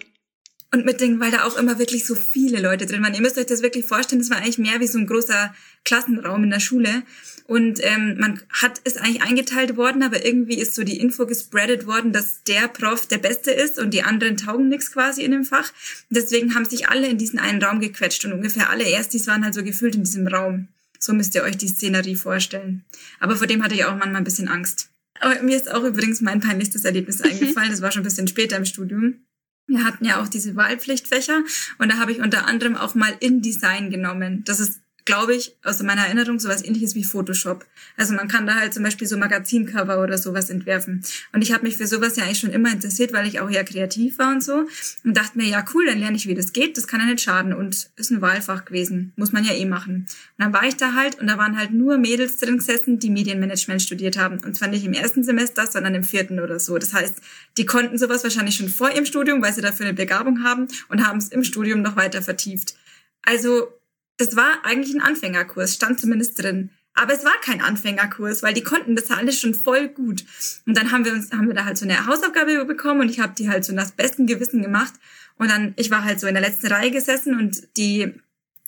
und 0.77 0.85
mit 0.85 1.01
Dingen, 1.01 1.21
weil 1.21 1.31
da 1.31 1.45
auch 1.45 1.57
immer 1.57 1.79
wirklich 1.79 2.05
so 2.05 2.15
viele 2.15 2.61
Leute 2.61 2.85
drin 2.85 3.03
waren. 3.03 3.15
Ihr 3.15 3.23
müsst 3.23 3.39
euch 3.39 3.47
das 3.47 3.63
wirklich 3.63 3.87
vorstellen, 3.87 4.21
das 4.21 4.31
war 4.31 4.37
eigentlich 4.37 4.59
mehr 4.59 4.79
wie 4.79 4.87
so 4.87 4.99
ein 4.99 5.07
großer 5.07 5.55
Klassenraum 5.85 6.45
in 6.45 6.51
der 6.51 6.61
Schule. 6.61 7.03
Und 7.47 7.79
ähm, 7.83 8.17
man 8.19 8.41
hat 8.51 8.81
ist 8.81 8.99
eigentlich 8.99 9.23
eingeteilt 9.23 9.77
worden, 9.77 10.03
aber 10.03 10.27
irgendwie 10.27 10.59
ist 10.59 10.75
so 10.75 10.83
die 10.85 10.99
Info 10.99 11.27
gespreadet 11.27 11.87
worden, 11.87 12.13
dass 12.13 12.43
der 12.43 12.69
Prof 12.69 13.07
der 13.07 13.19
Beste 13.19 13.53
ist 13.53 13.79
und 13.79 13.95
die 13.95 14.03
anderen 14.03 14.37
taugen 14.37 14.69
nichts 14.69 14.93
quasi 14.93 15.23
in 15.23 15.31
dem 15.31 15.45
Fach. 15.45 15.73
Deswegen 16.11 16.55
haben 16.55 16.65
sich 16.65 16.89
alle 16.89 17.09
in 17.09 17.19
diesen 17.19 17.39
einen 17.39 17.63
Raum 17.63 17.81
gequetscht 17.81 18.25
und 18.25 18.33
ungefähr 18.33 18.69
alle 18.69 18.85
Erstis 18.85 19.27
waren 19.27 19.45
halt 19.45 19.55
so 19.55 19.63
gefühlt 19.63 19.95
in 19.95 20.05
diesem 20.05 20.27
Raum. 20.27 20.69
So 20.99 21.15
müsst 21.15 21.35
ihr 21.35 21.45
euch 21.45 21.57
die 21.57 21.69
Szenerie 21.69 22.17
vorstellen. 22.17 22.85
Aber 23.21 23.37
vor 23.37 23.47
dem 23.47 23.63
hatte 23.63 23.75
ich 23.75 23.85
auch 23.85 23.97
manchmal 23.97 24.17
ein 24.17 24.25
bisschen 24.25 24.49
Angst. 24.49 24.91
Aber 25.21 25.41
mir 25.43 25.57
ist 25.57 25.73
auch 25.73 25.85
übrigens 25.85 26.21
mein 26.21 26.41
peinlichstes 26.41 26.85
Erlebnis 26.85 27.21
eingefallen. 27.23 27.71
Das 27.71 27.81
war 27.81 27.93
schon 27.93 28.03
ein 28.03 28.05
bisschen 28.05 28.29
später 28.29 28.57
im 28.57 28.65
Studium. 28.65 29.26
Wir 29.67 29.85
hatten 29.85 30.05
ja 30.05 30.23
auch 30.23 30.29
diese 30.29 30.55
Wahlpflichtfächer 30.55 31.43
und 31.79 31.91
da 31.91 31.99
habe 31.99 32.13
ich 32.13 32.21
unter 32.21 32.47
anderem 32.47 32.77
auch 32.77 32.95
mal 32.95 33.17
InDesign 33.19 33.91
genommen. 33.91 34.45
Das 34.45 34.61
ist 34.61 34.81
glaube 35.07 35.35
ich, 35.35 35.57
aus 35.65 35.83
meiner 35.83 36.03
Erinnerung 36.03 36.39
sowas 36.39 36.63
ähnliches 36.63 36.95
wie 36.95 37.05
Photoshop. 37.05 37.65
Also 37.97 38.13
man 38.13 38.29
kann 38.29 38.47
da 38.47 38.57
halt 38.57 38.75
zum 38.75 38.83
Beispiel 38.83 39.07
so 39.07 39.17
Magazincover 39.17 40.03
oder 40.03 40.19
sowas 40.19 40.51
entwerfen. 40.51 41.03
Und 41.33 41.43
ich 41.43 41.53
habe 41.53 41.63
mich 41.63 41.77
für 41.77 41.87
sowas 41.87 42.17
ja 42.17 42.25
eigentlich 42.25 42.41
schon 42.41 42.51
immer 42.51 42.71
interessiert, 42.71 43.13
weil 43.13 43.27
ich 43.27 43.41
auch 43.41 43.49
ja 43.49 43.63
kreativ 43.63 44.19
war 44.19 44.33
und 44.33 44.43
so. 44.43 44.67
Und 45.05 45.17
dachte 45.17 45.39
mir, 45.39 45.47
ja 45.47 45.65
cool, 45.73 45.87
dann 45.87 45.99
lerne 45.99 46.17
ich, 46.17 46.27
wie 46.27 46.35
das 46.35 46.53
geht. 46.53 46.77
Das 46.77 46.89
kann 46.89 47.01
ja 47.01 47.07
nicht 47.07 47.23
schaden. 47.23 47.55
Und 47.55 47.89
ist 47.97 48.11
ein 48.11 48.21
Wahlfach 48.21 48.65
gewesen. 48.65 49.13
Muss 49.17 49.33
man 49.33 49.45
ja 49.45 49.55
eh 49.55 49.65
machen. 49.65 50.07
Und 50.39 50.45
dann 50.45 50.53
war 50.53 50.65
ich 50.65 50.77
da 50.77 50.95
halt 50.95 51.19
und 51.21 51.29
da 51.29 51.39
waren 51.39 51.57
halt 51.57 51.71
nur 51.71 51.99
Mädels 51.99 52.39
drin 52.39 52.59
gesessen, 52.59 52.99
die 52.99 53.11
Medienmanagement 53.11 53.81
studiert 53.81 54.19
haben. 54.19 54.41
Und 54.45 54.57
zwar 54.57 54.69
nicht 54.69 54.85
im 54.85 54.93
ersten 54.93 55.23
Semester, 55.23 55.67
sondern 55.67 55.95
im 55.95 56.03
vierten 56.03 56.41
oder 56.41 56.59
so. 56.59 56.77
Das 56.77 56.93
heißt, 56.93 57.15
die 57.57 57.65
konnten 57.65 57.97
sowas 57.97 58.25
wahrscheinlich 58.25 58.57
schon 58.57 58.69
vor 58.69 58.91
ihrem 58.91 59.07
Studium, 59.07 59.41
weil 59.41 59.55
sie 59.55 59.63
dafür 59.63 59.87
eine 59.87 59.95
Begabung 59.95 60.43
haben 60.43 60.67
und 60.89 61.07
haben 61.07 61.19
es 61.19 61.29
im 61.29 61.45
Studium 61.45 61.81
noch 61.81 61.95
weiter 61.95 62.23
vertieft. 62.23 62.75
Also 63.23 63.69
das 64.17 64.37
war 64.37 64.65
eigentlich 64.65 64.95
ein 64.95 65.03
Anfängerkurs, 65.03 65.75
stand 65.75 66.01
zumindest 66.01 66.43
drin. 66.43 66.71
Aber 66.95 67.13
es 67.13 67.25
war 67.25 67.39
kein 67.43 67.61
Anfängerkurs, 67.61 68.43
weil 68.43 68.55
die 68.55 68.63
konnten 68.63 68.97
das 68.97 69.11
alles 69.11 69.39
schon 69.39 69.55
voll 69.55 69.89
gut. 69.89 70.25
Und 70.65 70.77
dann 70.77 70.93
haben 70.93 71.05
wir 71.05 71.13
uns, 71.13 71.31
haben 71.31 71.47
wir 71.47 71.55
da 71.55 71.67
halt 71.67 71.77
so 71.77 71.85
eine 71.85 72.07
Hausaufgabe 72.07 72.65
bekommen 72.65 73.03
und 73.03 73.11
ich 73.11 73.21
habe 73.21 73.35
die 73.37 73.51
halt 73.51 73.67
so 73.67 73.75
nach 73.75 73.91
bestem 73.91 74.27
Gewissen 74.27 74.63
gemacht. 74.63 74.95
Und 75.37 75.51
dann, 75.51 75.75
ich 75.77 75.91
war 75.91 76.05
halt 76.05 76.19
so 76.19 76.27
in 76.27 76.35
der 76.35 76.43
letzten 76.43 76.69
Reihe 76.69 76.91
gesessen 76.91 77.39
und 77.39 77.77
die 77.77 78.15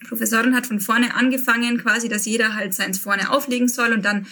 Professorin 0.06 0.54
hat 0.54 0.66
von 0.66 0.78
vorne 0.78 1.14
angefangen, 1.14 1.78
quasi, 1.78 2.08
dass 2.10 2.26
jeder 2.26 2.54
halt 2.54 2.74
seins 2.74 2.98
vorne 2.98 3.30
auflegen 3.30 3.68
soll 3.68 3.92
und 3.94 4.04
dann, 4.04 4.26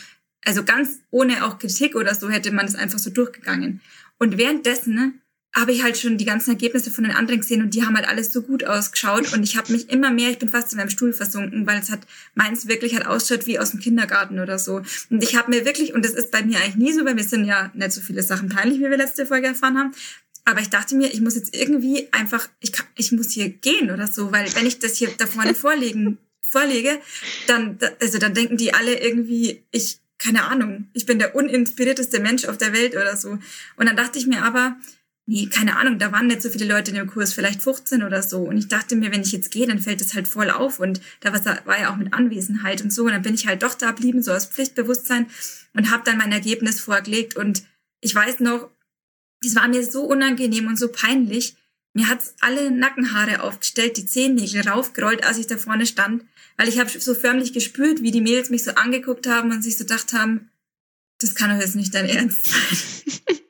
also 0.44 0.62
ganz 0.62 1.00
ohne 1.10 1.44
auch 1.44 1.58
Kritik 1.58 1.96
oder 1.96 2.14
so, 2.14 2.28
hätte 2.28 2.52
man 2.52 2.66
das 2.66 2.76
einfach 2.76 2.98
so 2.98 3.08
durchgegangen. 3.08 3.80
Und 4.18 4.36
währenddessen 4.36 4.94
ne, 4.94 5.12
habe 5.56 5.72
ich 5.72 5.82
halt 5.82 5.96
schon 5.96 6.18
die 6.18 6.26
ganzen 6.26 6.50
Ergebnisse 6.50 6.90
von 6.90 7.04
den 7.04 7.14
anderen 7.14 7.40
gesehen 7.40 7.62
und 7.62 7.72
die 7.72 7.82
haben 7.82 7.96
halt 7.96 8.06
alles 8.06 8.30
so 8.30 8.42
gut 8.42 8.64
ausgeschaut 8.64 9.32
und 9.32 9.42
ich 9.42 9.56
habe 9.56 9.72
mich 9.72 9.88
immer 9.88 10.10
mehr, 10.10 10.30
ich 10.30 10.38
bin 10.38 10.50
fast 10.50 10.72
in 10.72 10.78
meinem 10.78 10.90
Stuhl 10.90 11.14
versunken, 11.14 11.66
weil 11.66 11.80
es 11.80 11.90
hat 11.90 12.00
meins 12.34 12.68
wirklich 12.68 12.94
halt 12.94 13.06
ausschaut 13.06 13.46
wie 13.46 13.58
aus 13.58 13.70
dem 13.70 13.80
Kindergarten 13.80 14.38
oder 14.38 14.58
so. 14.58 14.82
Und 15.08 15.22
ich 15.22 15.34
habe 15.34 15.50
mir 15.50 15.64
wirklich, 15.64 15.94
und 15.94 16.04
das 16.04 16.12
ist 16.12 16.30
bei 16.30 16.42
mir 16.42 16.58
eigentlich 16.58 16.76
nie 16.76 16.92
so, 16.92 17.06
weil 17.06 17.14
mir 17.14 17.24
sind 17.24 17.46
ja 17.46 17.70
nicht 17.74 17.92
so 17.92 18.02
viele 18.02 18.22
Sachen 18.22 18.50
peinlich, 18.50 18.80
wie 18.80 18.90
wir 18.90 18.98
letzte 18.98 19.24
Folge 19.24 19.46
erfahren 19.46 19.78
haben, 19.78 19.92
aber 20.44 20.60
ich 20.60 20.68
dachte 20.68 20.94
mir, 20.94 21.12
ich 21.12 21.22
muss 21.22 21.36
jetzt 21.36 21.56
irgendwie 21.56 22.08
einfach, 22.12 22.48
ich, 22.60 22.72
kann, 22.72 22.86
ich 22.94 23.10
muss 23.12 23.30
hier 23.30 23.48
gehen 23.48 23.90
oder 23.90 24.06
so, 24.06 24.32
weil 24.32 24.54
wenn 24.54 24.66
ich 24.66 24.78
das 24.78 24.96
hier 24.96 25.08
da 25.16 25.26
vorne 25.26 25.54
vorlegen, 25.56 26.18
vorlege, 26.42 27.00
dann, 27.46 27.78
also 28.00 28.18
dann 28.18 28.34
denken 28.34 28.58
die 28.58 28.74
alle 28.74 29.00
irgendwie, 29.00 29.64
ich, 29.72 30.00
keine 30.18 30.44
Ahnung, 30.44 30.88
ich 30.92 31.06
bin 31.06 31.18
der 31.18 31.34
uninspirierteste 31.34 32.20
Mensch 32.20 32.44
auf 32.44 32.58
der 32.58 32.74
Welt 32.74 32.94
oder 32.94 33.16
so. 33.16 33.38
Und 33.76 33.86
dann 33.86 33.96
dachte 33.96 34.18
ich 34.18 34.26
mir 34.26 34.44
aber, 34.44 34.76
nee, 35.26 35.46
keine 35.46 35.76
Ahnung, 35.76 35.98
da 35.98 36.12
waren 36.12 36.28
nicht 36.28 36.42
so 36.42 36.48
viele 36.48 36.66
Leute 36.66 36.92
in 36.92 36.96
dem 36.96 37.08
Kurs, 37.08 37.32
vielleicht 37.32 37.62
15 37.62 38.02
oder 38.02 38.22
so. 38.22 38.42
Und 38.42 38.56
ich 38.56 38.68
dachte 38.68 38.96
mir, 38.96 39.12
wenn 39.12 39.22
ich 39.22 39.32
jetzt 39.32 39.50
gehe, 39.50 39.66
dann 39.66 39.80
fällt 39.80 40.00
das 40.00 40.14
halt 40.14 40.28
voll 40.28 40.50
auf. 40.50 40.78
Und 40.78 41.00
da 41.20 41.32
war 41.32 41.80
ja 41.80 41.92
auch 41.92 41.96
mit 41.96 42.14
Anwesenheit 42.14 42.82
und 42.82 42.92
so. 42.92 43.04
Und 43.04 43.10
dann 43.10 43.22
bin 43.22 43.34
ich 43.34 43.46
halt 43.46 43.62
doch 43.62 43.74
da 43.74 43.92
blieben, 43.92 44.22
so 44.22 44.32
aus 44.32 44.46
Pflichtbewusstsein 44.46 45.26
und 45.74 45.90
habe 45.90 46.04
dann 46.04 46.18
mein 46.18 46.32
Ergebnis 46.32 46.80
vorgelegt. 46.80 47.36
Und 47.36 47.64
ich 48.00 48.14
weiß 48.14 48.40
noch, 48.40 48.70
das 49.42 49.56
war 49.56 49.68
mir 49.68 49.84
so 49.84 50.04
unangenehm 50.04 50.68
und 50.68 50.78
so 50.78 50.88
peinlich. 50.88 51.56
Mir 51.92 52.08
hat's 52.08 52.34
alle 52.40 52.70
Nackenhaare 52.70 53.42
aufgestellt, 53.42 53.96
die 53.96 54.06
Zehennägel 54.06 54.68
raufgerollt, 54.68 55.24
als 55.24 55.38
ich 55.38 55.46
da 55.46 55.56
vorne 55.56 55.86
stand, 55.86 56.24
weil 56.56 56.68
ich 56.68 56.78
habe 56.78 56.90
so 56.90 57.14
förmlich 57.14 57.52
gespürt, 57.52 58.02
wie 58.02 58.10
die 58.10 58.20
Mädels 58.20 58.50
mich 58.50 58.64
so 58.64 58.72
angeguckt 58.72 59.26
haben 59.26 59.50
und 59.50 59.62
sich 59.62 59.78
so 59.78 59.84
gedacht 59.84 60.12
haben, 60.12 60.50
das 61.18 61.34
kann 61.34 61.50
doch 61.50 61.58
jetzt 61.58 61.74
nicht 61.74 61.94
dein 61.94 62.06
Ernst 62.06 62.46
sein. 62.46 63.38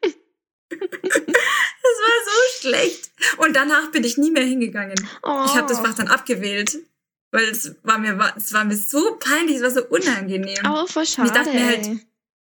Schlecht. 2.67 3.11
Und 3.39 3.57
danach 3.57 3.91
bin 3.91 4.05
ich 4.05 4.19
nie 4.19 4.31
mehr 4.31 4.45
hingegangen. 4.45 4.97
Oh. 5.23 5.45
Ich 5.47 5.57
habe 5.57 5.69
das 5.69 5.81
Fach 5.81 5.95
dann 5.95 6.09
abgewählt. 6.09 6.79
Weil 7.33 7.45
es 7.45 7.75
war 7.83 7.99
mir, 7.99 8.19
es 8.37 8.53
war 8.53 8.65
mir 8.65 8.77
so 8.77 9.17
peinlich, 9.19 9.57
es 9.57 9.63
war 9.63 9.71
so 9.71 9.85
unangenehm. 9.87 10.59
Oh, 10.65 10.87
voll 10.87 11.07
schade. 11.07 11.29
ich 11.29 11.35
dachte 11.35 11.53
mir 11.53 11.67
halt, 11.67 11.89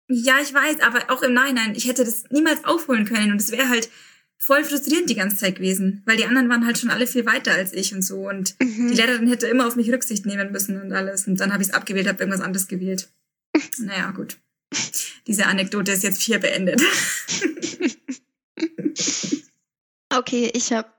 ja, 0.10 0.40
ich 0.42 0.54
weiß, 0.54 0.82
aber 0.82 1.10
auch 1.10 1.22
im 1.22 1.34
Nachhinein, 1.34 1.76
ich 1.76 1.88
hätte 1.88 2.04
das 2.04 2.24
niemals 2.30 2.66
aufholen 2.66 3.06
können 3.06 3.32
und 3.32 3.40
es 3.40 3.52
wäre 3.52 3.70
halt 3.70 3.90
voll 4.38 4.64
frustrierend 4.64 5.10
die 5.10 5.16
ganze 5.16 5.38
Zeit 5.38 5.56
gewesen, 5.56 6.02
weil 6.06 6.18
die 6.18 6.26
anderen 6.26 6.50
waren 6.50 6.66
halt 6.66 6.80
schon 6.80 6.90
alle 6.90 7.06
viel 7.06 7.26
weiter 7.26 7.52
als 7.52 7.74
ich 7.74 7.94
und 7.94 8.02
so 8.02 8.28
und 8.28 8.56
mhm. 8.60 8.90
die 8.90 8.96
Lehrerin 8.96 9.28
hätte 9.28 9.48
immer 9.48 9.68
auf 9.68 9.76
mich 9.76 9.92
Rücksicht 9.92 10.26
nehmen 10.26 10.52
müssen 10.52 10.82
und 10.82 10.92
alles 10.92 11.28
und 11.28 11.40
dann 11.40 11.54
habe 11.54 11.62
ich 11.62 11.70
es 11.70 11.76
abgewählt, 11.76 12.08
habe 12.08 12.20
irgendwas 12.20 12.42
anderes 12.42 12.68
gewählt. 12.68 13.10
naja, 13.78 14.12
gut. 14.12 14.38
Diese 15.28 15.46
Anekdote 15.46 15.92
ist 15.92 16.04
jetzt 16.04 16.22
hier 16.22 16.40
beendet. 16.40 16.82
Okay, 20.12 20.52
ich 20.54 20.74
habe 20.74 20.90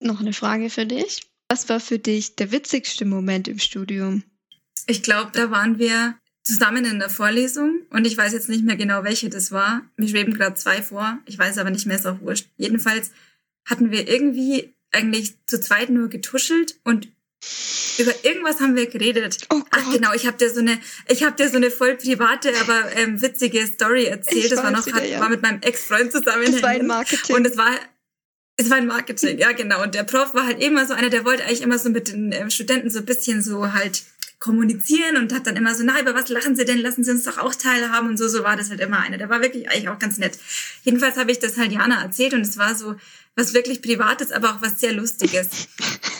noch 0.00 0.20
eine 0.20 0.32
Frage 0.32 0.70
für 0.70 0.86
dich. 0.86 1.22
Was 1.48 1.68
war 1.68 1.78
für 1.78 1.98
dich 1.98 2.36
der 2.36 2.50
witzigste 2.50 3.04
Moment 3.04 3.48
im 3.48 3.58
Studium? 3.58 4.24
Ich 4.86 5.02
glaube, 5.02 5.30
da 5.32 5.50
waren 5.50 5.78
wir 5.78 6.16
zusammen 6.42 6.84
in 6.84 6.98
der 6.98 7.10
Vorlesung 7.10 7.82
und 7.90 8.06
ich 8.06 8.16
weiß 8.16 8.32
jetzt 8.32 8.48
nicht 8.48 8.64
mehr 8.64 8.76
genau, 8.76 9.04
welche 9.04 9.28
das 9.28 9.52
war. 9.52 9.82
Mir 9.96 10.08
schweben 10.08 10.34
gerade 10.34 10.54
zwei 10.54 10.82
vor. 10.82 11.18
Ich 11.26 11.38
weiß 11.38 11.58
aber 11.58 11.70
nicht 11.70 11.86
mehr, 11.86 11.96
ist 11.96 12.06
auch 12.06 12.20
wurscht. 12.20 12.48
Jedenfalls 12.56 13.10
hatten 13.64 13.90
wir 13.90 14.08
irgendwie 14.08 14.74
eigentlich 14.92 15.34
zu 15.46 15.60
zweit 15.60 15.90
nur 15.90 16.08
getuschelt 16.08 16.78
und 16.84 17.08
über 17.98 18.12
irgendwas 18.24 18.60
haben 18.60 18.76
wir 18.76 18.86
geredet. 18.86 19.46
Oh 19.52 19.62
Ach 19.70 19.92
genau, 19.92 20.12
ich 20.12 20.26
habe 20.26 20.36
dir 20.36 20.50
so 20.50 20.60
eine, 20.60 20.78
ich 21.08 21.22
habe 21.22 21.36
dir 21.36 21.48
so 21.48 21.56
eine 21.56 21.70
voll 21.70 21.96
private, 21.96 22.52
aber 22.60 22.94
ähm, 22.96 23.20
witzige 23.20 23.66
Story 23.66 24.04
erzählt. 24.04 24.44
Ich 24.44 24.50
das 24.50 24.62
war 24.62 24.70
noch, 24.70 24.86
wieder, 24.86 24.96
hat, 24.96 25.08
ja. 25.08 25.20
war 25.20 25.28
mit 25.28 25.42
meinem 25.42 25.60
Ex-Freund 25.62 26.12
zusammen. 26.12 26.52
Das 26.52 26.62
war 26.62 26.70
ein 26.70 26.86
Marketing. 26.86 27.36
Und 27.36 27.46
es 27.46 27.56
war 27.56 27.70
es 28.56 28.70
war 28.70 28.78
ein 28.78 28.86
Marketing, 28.86 29.38
ja 29.38 29.52
genau. 29.52 29.82
Und 29.82 29.94
der 29.94 30.04
Prof 30.04 30.34
war 30.34 30.46
halt 30.46 30.62
immer 30.62 30.86
so 30.86 30.94
einer, 30.94 31.10
der 31.10 31.24
wollte 31.24 31.44
eigentlich 31.44 31.62
immer 31.62 31.78
so 31.78 31.90
mit 31.90 32.08
den 32.08 32.32
äh, 32.32 32.50
Studenten 32.50 32.90
so 32.90 33.00
ein 33.00 33.06
bisschen 33.06 33.42
so 33.42 33.72
halt 33.72 34.04
kommunizieren 34.38 35.16
und 35.16 35.32
hat 35.32 35.46
dann 35.46 35.56
immer 35.56 35.74
so, 35.74 35.82
na, 35.84 36.00
über 36.00 36.14
was 36.14 36.28
lachen 36.28 36.56
Sie 36.56 36.64
denn? 36.64 36.78
Lassen 36.78 37.04
Sie 37.04 37.10
uns 37.10 37.24
doch 37.24 37.38
auch 37.38 37.54
teilhaben 37.54 38.08
und 38.08 38.16
so. 38.18 38.28
So 38.28 38.44
war 38.44 38.56
das 38.56 38.70
halt 38.70 38.80
immer 38.80 39.00
einer. 39.00 39.18
Der 39.18 39.28
war 39.28 39.40
wirklich 39.40 39.68
eigentlich 39.68 39.88
auch 39.88 39.98
ganz 39.98 40.18
nett. 40.18 40.38
Jedenfalls 40.84 41.16
habe 41.16 41.32
ich 41.32 41.38
das 41.38 41.56
halt 41.56 41.72
Jana 41.72 42.02
erzählt 42.02 42.34
und 42.34 42.42
es 42.42 42.56
war 42.56 42.74
so 42.74 42.96
was 43.34 43.52
wirklich 43.52 43.82
Privates, 43.82 44.32
aber 44.32 44.50
auch 44.50 44.62
was 44.62 44.80
sehr 44.80 44.94
Lustiges. 44.94 45.48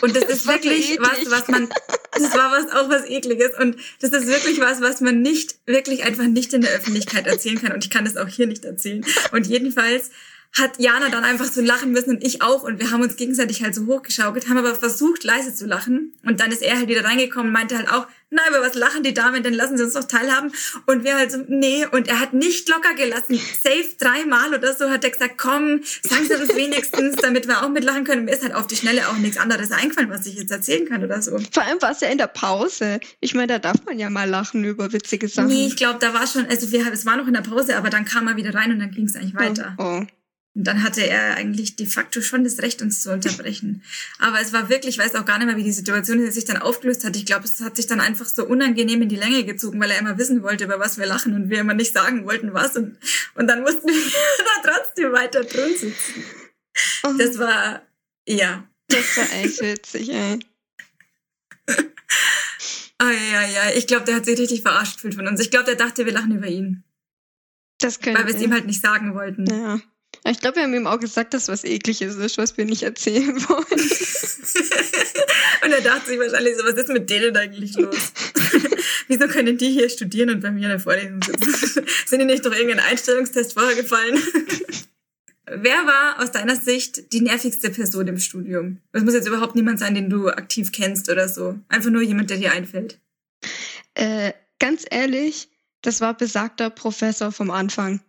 Und 0.02 0.14
das, 0.14 0.24
das 0.28 0.38
ist 0.38 0.46
wirklich 0.46 0.98
was, 1.00 1.30
was 1.30 1.48
man, 1.48 1.68
das 2.12 2.34
war 2.34 2.52
was 2.52 2.70
auch 2.72 2.90
was 2.90 3.08
ekliges 3.08 3.58
und 3.58 3.76
das 4.00 4.12
ist 4.12 4.26
wirklich 4.26 4.60
was, 4.60 4.82
was 4.82 5.00
man 5.00 5.22
nicht, 5.22 5.56
wirklich 5.64 6.04
einfach 6.04 6.24
nicht 6.24 6.52
in 6.52 6.60
der 6.60 6.72
Öffentlichkeit 6.72 7.26
erzählen 7.26 7.60
kann 7.60 7.72
und 7.72 7.84
ich 7.84 7.90
kann 7.90 8.04
das 8.04 8.18
auch 8.18 8.28
hier 8.28 8.46
nicht 8.46 8.64
erzählen. 8.64 9.04
Und 9.32 9.46
jedenfalls 9.46 10.10
hat 10.52 10.78
Jana 10.78 11.08
dann 11.10 11.24
einfach 11.24 11.46
so 11.46 11.60
lachen 11.60 11.92
müssen 11.92 12.10
und 12.10 12.24
ich 12.24 12.42
auch. 12.42 12.62
Und 12.62 12.80
wir 12.80 12.90
haben 12.90 13.02
uns 13.02 13.16
gegenseitig 13.16 13.62
halt 13.62 13.74
so 13.74 13.86
hochgeschaukelt, 13.86 14.48
haben 14.48 14.58
aber 14.58 14.74
versucht, 14.74 15.24
leise 15.24 15.54
zu 15.54 15.66
lachen. 15.66 16.14
Und 16.24 16.40
dann 16.40 16.50
ist 16.50 16.62
er 16.62 16.76
halt 16.76 16.88
wieder 16.88 17.04
reingekommen, 17.04 17.52
meinte 17.52 17.76
halt 17.76 17.90
auch, 17.90 18.06
nein, 18.30 18.46
aber 18.48 18.66
was 18.66 18.74
lachen 18.74 19.02
die 19.02 19.14
Damen, 19.14 19.42
dann 19.42 19.54
lassen 19.54 19.76
sie 19.76 19.84
uns 19.84 19.94
doch 19.94 20.04
teilhaben. 20.04 20.52
Und 20.86 21.04
wir 21.04 21.16
halt 21.16 21.32
so, 21.32 21.38
nee. 21.48 21.86
Und 21.90 22.08
er 22.08 22.20
hat 22.20 22.32
nicht 22.32 22.68
locker 22.68 22.94
gelassen. 22.94 23.38
Safe 23.62 23.88
dreimal 23.98 24.54
oder 24.54 24.74
so 24.74 24.90
hat 24.90 25.04
er 25.04 25.10
gesagt, 25.10 25.38
komm, 25.38 25.82
sagen 26.02 26.24
Sie 26.24 26.28
das 26.28 26.56
wenigstens, 26.56 27.16
damit 27.22 27.46
wir 27.48 27.62
auch 27.62 27.68
mitlachen 27.68 28.04
können. 28.04 28.24
Mir 28.24 28.32
ist 28.32 28.42
halt 28.42 28.54
auf 28.54 28.66
die 28.66 28.76
Schnelle 28.76 29.08
auch 29.08 29.16
nichts 29.16 29.38
anderes 29.38 29.70
eingefallen, 29.72 30.10
was 30.10 30.26
ich 30.26 30.34
jetzt 30.34 30.50
erzählen 30.50 30.88
kann 30.88 31.04
oder 31.04 31.20
so. 31.22 31.38
Vor 31.52 31.62
allem 31.62 31.80
war 31.80 31.92
es 31.92 32.00
ja 32.00 32.08
in 32.08 32.18
der 32.18 32.26
Pause. 32.26 33.00
Ich 33.20 33.34
meine, 33.34 33.48
da 33.48 33.58
darf 33.58 33.84
man 33.84 33.98
ja 33.98 34.10
mal 34.10 34.28
lachen 34.28 34.64
über 34.64 34.92
witzige 34.92 35.28
Sachen. 35.28 35.48
Nee, 35.48 35.66
ich 35.66 35.76
glaube, 35.76 35.98
da 36.00 36.14
war 36.14 36.26
schon, 36.26 36.46
also 36.46 36.72
wir, 36.72 36.90
es 36.92 37.06
war 37.06 37.16
noch 37.16 37.26
in 37.26 37.34
der 37.34 37.42
Pause, 37.42 37.76
aber 37.76 37.90
dann 37.90 38.04
kam 38.04 38.26
er 38.28 38.36
wieder 38.36 38.54
rein 38.54 38.72
und 38.72 38.78
dann 38.78 38.90
ging 38.90 39.06
es 39.06 39.16
eigentlich 39.16 39.34
weiter. 39.34 39.74
Oh, 39.78 40.00
oh. 40.02 40.06
Und 40.56 40.64
dann 40.64 40.82
hatte 40.82 41.06
er 41.06 41.36
eigentlich 41.36 41.76
de 41.76 41.86
facto 41.86 42.22
schon 42.22 42.42
das 42.42 42.60
Recht, 42.60 42.80
uns 42.80 43.02
zu 43.02 43.12
unterbrechen. 43.12 43.82
Aber 44.18 44.40
es 44.40 44.54
war 44.54 44.70
wirklich, 44.70 44.96
ich 44.96 45.04
weiß 45.04 45.14
auch 45.14 45.26
gar 45.26 45.36
nicht 45.36 45.48
mehr, 45.48 45.58
wie 45.58 45.62
die 45.62 45.72
Situation 45.72 46.30
sich 46.30 46.46
dann 46.46 46.56
aufgelöst 46.56 47.04
hat. 47.04 47.14
Ich 47.14 47.26
glaube, 47.26 47.44
es 47.44 47.60
hat 47.60 47.76
sich 47.76 47.86
dann 47.86 48.00
einfach 48.00 48.25
so 48.25 48.46
unangenehm 48.46 49.02
in 49.02 49.10
die 49.10 49.16
Länge 49.16 49.44
gezogen, 49.44 49.78
weil 49.78 49.90
er 49.90 49.98
immer 49.98 50.16
wissen 50.16 50.42
wollte, 50.42 50.64
über 50.64 50.80
was 50.80 50.96
wir 50.96 51.04
lachen 51.04 51.34
und 51.34 51.50
wir 51.50 51.60
immer 51.60 51.75
nicht 51.75 51.92
sagen 51.92 52.25
wollten, 52.25 52.54
was. 52.54 52.75
Und, 52.75 52.96
und 53.34 53.48
dann 53.48 53.60
mussten 53.60 53.86
wir 53.86 53.94
da 54.62 54.72
trotzdem 54.72 55.12
weiter 55.12 55.44
drin 55.44 55.76
sitzen. 55.76 56.25
Oh. 57.02 57.12
Das 57.18 57.38
war, 57.38 57.82
ja. 58.26 58.66
Das 58.88 59.16
war 59.18 59.32
echt 59.34 59.60
witzig, 59.60 60.08
ey. 60.08 60.38
Ah, 62.96 63.10
ja, 63.10 63.46
ja. 63.46 63.75
Ich 63.76 63.86
glaube, 63.86 64.06
der 64.06 64.14
hat 64.14 64.25
sich 64.25 64.38
richtig 64.38 64.62
verarscht 64.62 64.94
gefühlt 64.94 65.16
von 65.16 65.28
uns. 65.28 65.38
Ich 65.38 65.50
glaube, 65.50 65.66
der 65.66 65.75
dachte, 65.75 66.06
wir 66.06 66.14
lachen 66.14 66.34
über 66.34 66.46
ihn. 66.46 66.82
Das 67.78 68.00
könnte. 68.00 68.18
Weil 68.18 68.26
wir 68.26 68.34
es 68.34 68.40
ihm 68.40 68.54
halt 68.54 68.64
nicht 68.64 68.80
sagen 68.80 69.14
wollten. 69.14 69.44
Ja. 69.44 69.80
Ich 70.28 70.40
glaube, 70.40 70.56
wir 70.56 70.64
haben 70.64 70.75
ihm 70.75 70.87
auch 70.87 70.99
gesagt, 70.99 71.35
dass 71.35 71.49
was 71.49 71.62
ekliges 71.64 72.16
ist, 72.16 72.38
was 72.38 72.56
wir 72.56 72.64
nicht 72.64 72.83
erzählen 72.83 73.37
wollen. 73.49 73.80
und 75.64 75.73
er 75.73 75.80
dachte 75.80 76.09
sich 76.09 76.18
wahrscheinlich 76.18 76.56
so, 76.56 76.64
was 76.64 76.75
ist 76.75 76.88
mit 76.88 77.09
denen 77.09 77.37
eigentlich 77.37 77.76
los? 77.76 78.12
Wieso 79.09 79.28
können 79.28 79.56
die 79.56 79.71
hier 79.71 79.88
studieren 79.88 80.30
und 80.30 80.40
bei 80.40 80.50
mir 80.50 80.64
in 80.64 80.71
der 80.71 80.80
Vorlesung 80.80 81.21
sitzen? 81.23 81.85
Sind 82.06 82.21
ihnen 82.21 82.30
nicht 82.30 82.45
doch 82.45 82.52
irgendein 82.52 82.80
Einstellungstest 82.80 83.52
vorher 83.52 83.76
gefallen? 83.76 84.18
Wer 85.49 85.87
war 85.87 86.21
aus 86.21 86.33
deiner 86.33 86.56
Sicht 86.56 87.12
die 87.12 87.21
nervigste 87.21 87.71
Person 87.71 88.09
im 88.09 88.18
Studium? 88.18 88.78
Es 88.92 89.04
muss 89.04 89.14
jetzt 89.14 89.28
überhaupt 89.28 89.54
niemand 89.54 89.78
sein, 89.78 89.95
den 89.95 90.11
du 90.11 90.28
aktiv 90.28 90.73
kennst 90.73 91.09
oder 91.09 91.28
so. 91.28 91.56
Einfach 91.68 91.90
nur 91.90 92.02
jemand, 92.02 92.30
der 92.30 92.38
dir 92.38 92.50
einfällt. 92.50 92.99
Äh, 93.95 94.33
ganz 94.59 94.85
ehrlich, 94.90 95.49
das 95.83 96.00
war 96.00 96.16
besagter 96.16 96.68
Professor 96.68 97.30
vom 97.30 97.52
Anfang. 97.52 98.00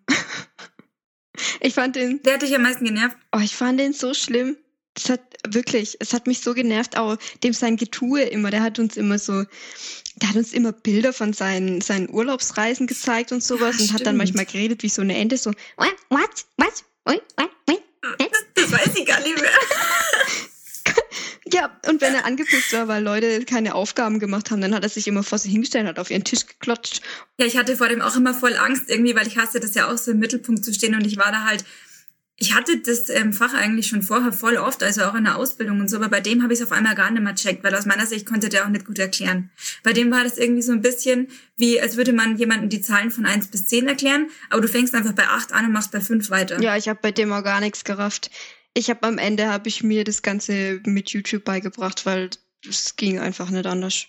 Ich 1.60 1.74
fand 1.74 1.96
den. 1.96 2.22
Der 2.24 2.36
hat 2.36 2.42
dich 2.42 2.56
am 2.56 2.64
meisten 2.64 2.86
genervt? 2.86 3.18
Oh, 3.32 3.40
ich 3.40 3.56
fand 3.56 3.80
den 3.80 3.94
so 3.94 4.14
schlimm. 4.14 4.58
Es 4.96 5.10
hat 5.10 5.22
wirklich, 5.48 5.96
es 6.00 6.14
hat 6.14 6.26
mich 6.26 6.40
so 6.40 6.54
genervt, 6.54 6.98
auch 6.98 7.18
dem 7.44 7.54
sein 7.54 7.78
Getue 7.78 8.24
immer. 8.24 8.50
Der 8.50 8.62
hat 8.62 8.80
uns 8.80 8.98
immer 8.98 9.20
so, 9.20 9.44
der 10.16 10.30
hat 10.30 10.36
uns 10.36 10.54
immer 10.54 10.72
Bilder 10.72 11.14
von 11.14 11.34
seinen, 11.34 11.82
seinen 11.82 12.10
Urlaubsreisen 12.10 12.88
gezeigt 12.88 13.32
und 13.32 13.44
sowas 13.44 13.76
Ja, 13.78 13.84
und 13.84 13.94
hat 13.94 14.06
dann 14.08 14.18
manchmal 14.18 14.46
geredet 14.46 14.82
wie 14.82 14.90
so 14.90 15.04
eine 15.04 15.16
Ente, 15.16 15.38
so, 15.38 15.52
what, 15.78 15.96
what, 16.10 16.46
what, 16.58 16.84
what, 17.06 17.24
what, 17.36 17.52
what? 17.68 17.82
Das, 18.18 18.30
das 18.56 18.72
weiß 18.72 18.96
ich 18.96 19.06
gar 19.06 19.20
nicht 19.20 19.40
mehr. 19.40 19.52
Ja, 21.54 21.78
und 21.88 22.02
wenn 22.02 22.14
er 22.14 22.26
angepisst 22.26 22.74
war, 22.74 22.88
weil 22.88 23.04
Leute 23.04 23.46
keine 23.46 23.76
Aufgaben 23.76 24.20
gemacht 24.20 24.52
haben, 24.52 24.62
dann 24.62 24.74
hat 24.74 24.84
er 24.84 24.90
sich 24.90 25.08
immer 25.08 25.24
vor 25.24 25.38
sie 25.38 25.50
hingestellt 25.50 25.84
und 25.84 25.90
hat 25.90 26.00
auf 26.00 26.10
ihren 26.10 26.24
Tisch 26.24 26.46
geklatscht. 26.46 27.02
Ja, 27.40 27.46
ich 27.46 27.58
hatte 27.58 27.76
vor 27.76 27.90
dem 27.90 28.02
auch 28.02 28.16
immer 28.16 28.34
voll 28.34 28.56
Angst 28.56 28.84
irgendwie, 28.88 29.16
weil 29.16 29.28
ich 29.28 29.38
hasse 29.38 29.60
das 29.60 29.76
ja 29.76 29.92
auch 29.92 29.98
so 29.98 30.12
im 30.12 30.20
Mittelpunkt 30.20 30.64
zu 30.64 30.74
stehen 30.74 30.96
und 30.96 31.06
ich 31.06 31.18
war 31.18 31.32
da 31.32 31.44
halt, 31.44 31.64
ich 32.40 32.54
hatte 32.54 32.78
das 32.78 33.10
ähm, 33.10 33.34
Fach 33.34 33.56
eigentlich 33.56 33.88
schon 33.88 34.04
vorher 34.04 34.32
voll 34.32 34.58
oft, 34.58 34.84
also 34.84 35.04
auch 35.06 35.16
in 35.16 35.24
der 35.24 35.38
Ausbildung 35.38 35.80
und 35.80 35.90
so, 35.90 35.98
aber 35.98 36.10
bei 36.10 36.22
dem 36.22 36.44
habe 36.44 36.54
ich 36.54 36.60
es 36.60 36.66
auf 36.66 36.72
einmal 36.72 36.94
gar 36.94 37.10
nicht 37.10 37.24
mehr 37.24 37.34
checkt, 37.34 37.64
weil 37.64 37.74
aus 37.74 37.88
meiner 37.88 38.06
Sicht 38.06 38.28
konnte 38.28 38.50
der 38.50 38.66
auch 38.66 38.70
nicht 38.70 38.86
gut 38.86 39.00
erklären. 39.00 39.50
Bei 39.84 39.92
dem 39.92 40.12
war 40.12 40.24
das 40.24 40.38
irgendwie 40.38 40.62
so 40.62 40.72
ein 40.72 40.82
bisschen 40.82 41.30
wie, 41.58 41.82
als 41.82 41.98
würde 41.98 42.14
man 42.14 42.38
jemandem 42.38 42.70
die 42.70 42.82
Zahlen 42.82 43.10
von 43.10 43.26
1 43.26 43.48
bis 43.48 43.66
10 43.68 43.88
erklären, 43.88 44.30
aber 44.52 44.62
du 44.62 44.68
fängst 44.68 44.94
einfach 44.94 45.14
bei 45.14 45.28
8 45.28 45.52
an 45.52 45.66
und 45.66 45.72
machst 45.72 45.92
bei 45.92 46.00
5 46.00 46.30
weiter. 46.30 46.62
Ja, 46.62 46.78
ich 46.78 46.88
habe 46.88 47.00
bei 47.02 47.12
dem 47.12 47.34
auch 47.34 47.44
gar 47.44 47.60
nichts 47.60 47.84
gerafft. 47.84 48.30
Ich 48.78 48.92
habe 48.92 49.08
am 49.08 49.18
Ende 49.18 49.48
habe 49.48 49.70
ich 49.70 49.82
mir 49.82 50.04
das 50.04 50.22
Ganze 50.22 50.82
mit 50.86 51.10
YouTube 51.10 51.44
beigebracht, 51.44 52.06
weil 52.06 52.30
es 52.64 52.96
ging 52.96 53.18
einfach 53.18 53.50
nicht 53.50 53.66
anders. 53.66 54.06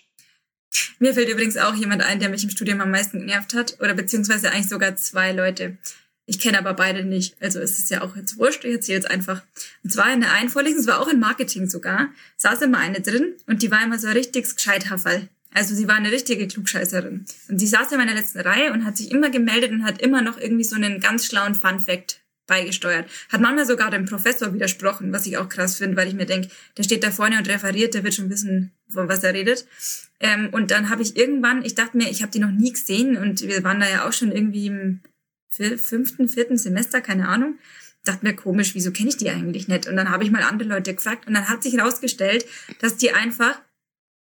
Mir 0.99 1.15
fällt 1.15 1.27
übrigens 1.27 1.57
auch 1.57 1.73
jemand 1.73 2.03
ein, 2.03 2.19
der 2.19 2.29
mich 2.29 2.43
im 2.43 2.51
Studium 2.51 2.79
am 2.79 2.91
meisten 2.91 3.17
genervt 3.21 3.55
hat, 3.55 3.79
oder 3.79 3.95
beziehungsweise 3.95 4.51
eigentlich 4.51 4.69
sogar 4.69 4.95
zwei 4.95 5.31
Leute. 5.31 5.79
Ich 6.27 6.37
kenne 6.37 6.59
aber 6.59 6.75
beide 6.75 7.03
nicht, 7.03 7.41
also 7.41 7.59
ist 7.59 7.79
es 7.79 7.89
ja 7.89 8.03
auch 8.03 8.15
jetzt 8.15 8.37
wurscht, 8.37 8.63
ich 8.63 8.73
erzähle 8.73 8.99
jetzt 8.99 9.09
einfach. 9.09 9.41
Und 9.83 9.91
zwar 9.91 10.13
in 10.13 10.21
der 10.21 10.33
einen 10.33 10.49
Vorlesung, 10.49 10.81
es 10.81 10.85
war 10.85 11.01
auch 11.01 11.07
in 11.07 11.19
Marketing 11.19 11.67
sogar, 11.67 12.09
saß 12.37 12.61
immer 12.61 12.77
eine 12.77 13.01
drin 13.01 13.33
und 13.47 13.63
die 13.63 13.71
war 13.71 13.83
immer 13.83 13.97
so 13.97 14.05
ein 14.05 14.13
richtiges 14.13 14.55
Gescheithafferl. 14.55 15.29
Also 15.51 15.73
sie 15.73 15.87
war 15.87 15.95
eine 15.95 16.11
richtige 16.11 16.47
Klugscheißerin. 16.47 17.25
Und 17.47 17.57
sie 17.57 17.65
saß 17.65 17.91
in 17.91 17.97
meiner 17.97 18.13
letzten 18.13 18.41
Reihe 18.41 18.71
und 18.71 18.85
hat 18.85 18.97
sich 18.97 19.09
immer 19.09 19.31
gemeldet 19.31 19.71
und 19.71 19.83
hat 19.83 19.99
immer 19.99 20.21
noch 20.21 20.37
irgendwie 20.37 20.63
so 20.63 20.75
einen 20.75 20.99
ganz 20.99 21.25
schlauen 21.25 21.55
Fun-Fact 21.55 22.21
beigesteuert. 22.49 23.09
Hat 23.31 23.39
manchmal 23.39 23.65
sogar 23.65 23.89
dem 23.89 24.05
Professor 24.05 24.53
widersprochen, 24.53 25.13
was 25.13 25.25
ich 25.25 25.37
auch 25.37 25.47
krass 25.47 25.77
finde, 25.77 25.95
weil 25.95 26.09
ich 26.09 26.13
mir 26.13 26.25
denke, 26.25 26.49
der 26.77 26.83
steht 26.83 27.03
da 27.03 27.11
vorne 27.11 27.37
und 27.37 27.47
referiert, 27.47 27.93
der 27.93 28.03
wird 28.03 28.15
schon 28.15 28.29
wissen, 28.29 28.73
von 28.89 29.07
was 29.07 29.23
er 29.23 29.33
redet. 29.33 29.65
Ähm, 30.19 30.49
und 30.51 30.71
dann 30.71 30.89
habe 30.89 31.01
ich 31.01 31.15
irgendwann, 31.15 31.63
ich 31.63 31.75
dachte 31.75 31.95
mir, 31.95 32.09
ich 32.09 32.21
habe 32.21 32.31
die 32.31 32.39
noch 32.39 32.51
nie 32.51 32.73
gesehen 32.73 33.15
und 33.15 33.41
wir 33.41 33.63
waren 33.63 33.79
da 33.79 33.87
ja 33.87 34.07
auch 34.07 34.13
schon 34.13 34.33
irgendwie 34.33 34.67
im 34.67 34.99
fünften, 35.49 36.27
vierten 36.27 36.57
Semester, 36.57 36.99
keine 37.01 37.29
Ahnung. 37.29 37.57
Dachte 38.03 38.25
mir 38.25 38.35
komisch, 38.35 38.75
wieso 38.75 38.91
kenne 38.91 39.09
ich 39.09 39.17
die 39.17 39.29
eigentlich 39.29 39.67
nicht? 39.67 39.87
Und 39.87 39.95
dann 39.95 40.09
habe 40.09 40.23
ich 40.23 40.31
mal 40.31 40.43
andere 40.43 40.69
Leute 40.69 40.93
gefragt 40.93 41.27
und 41.27 41.33
dann 41.33 41.49
hat 41.49 41.63
sich 41.63 41.73
herausgestellt, 41.73 42.45
dass 42.79 42.97
die 42.97 43.11
einfach 43.11 43.59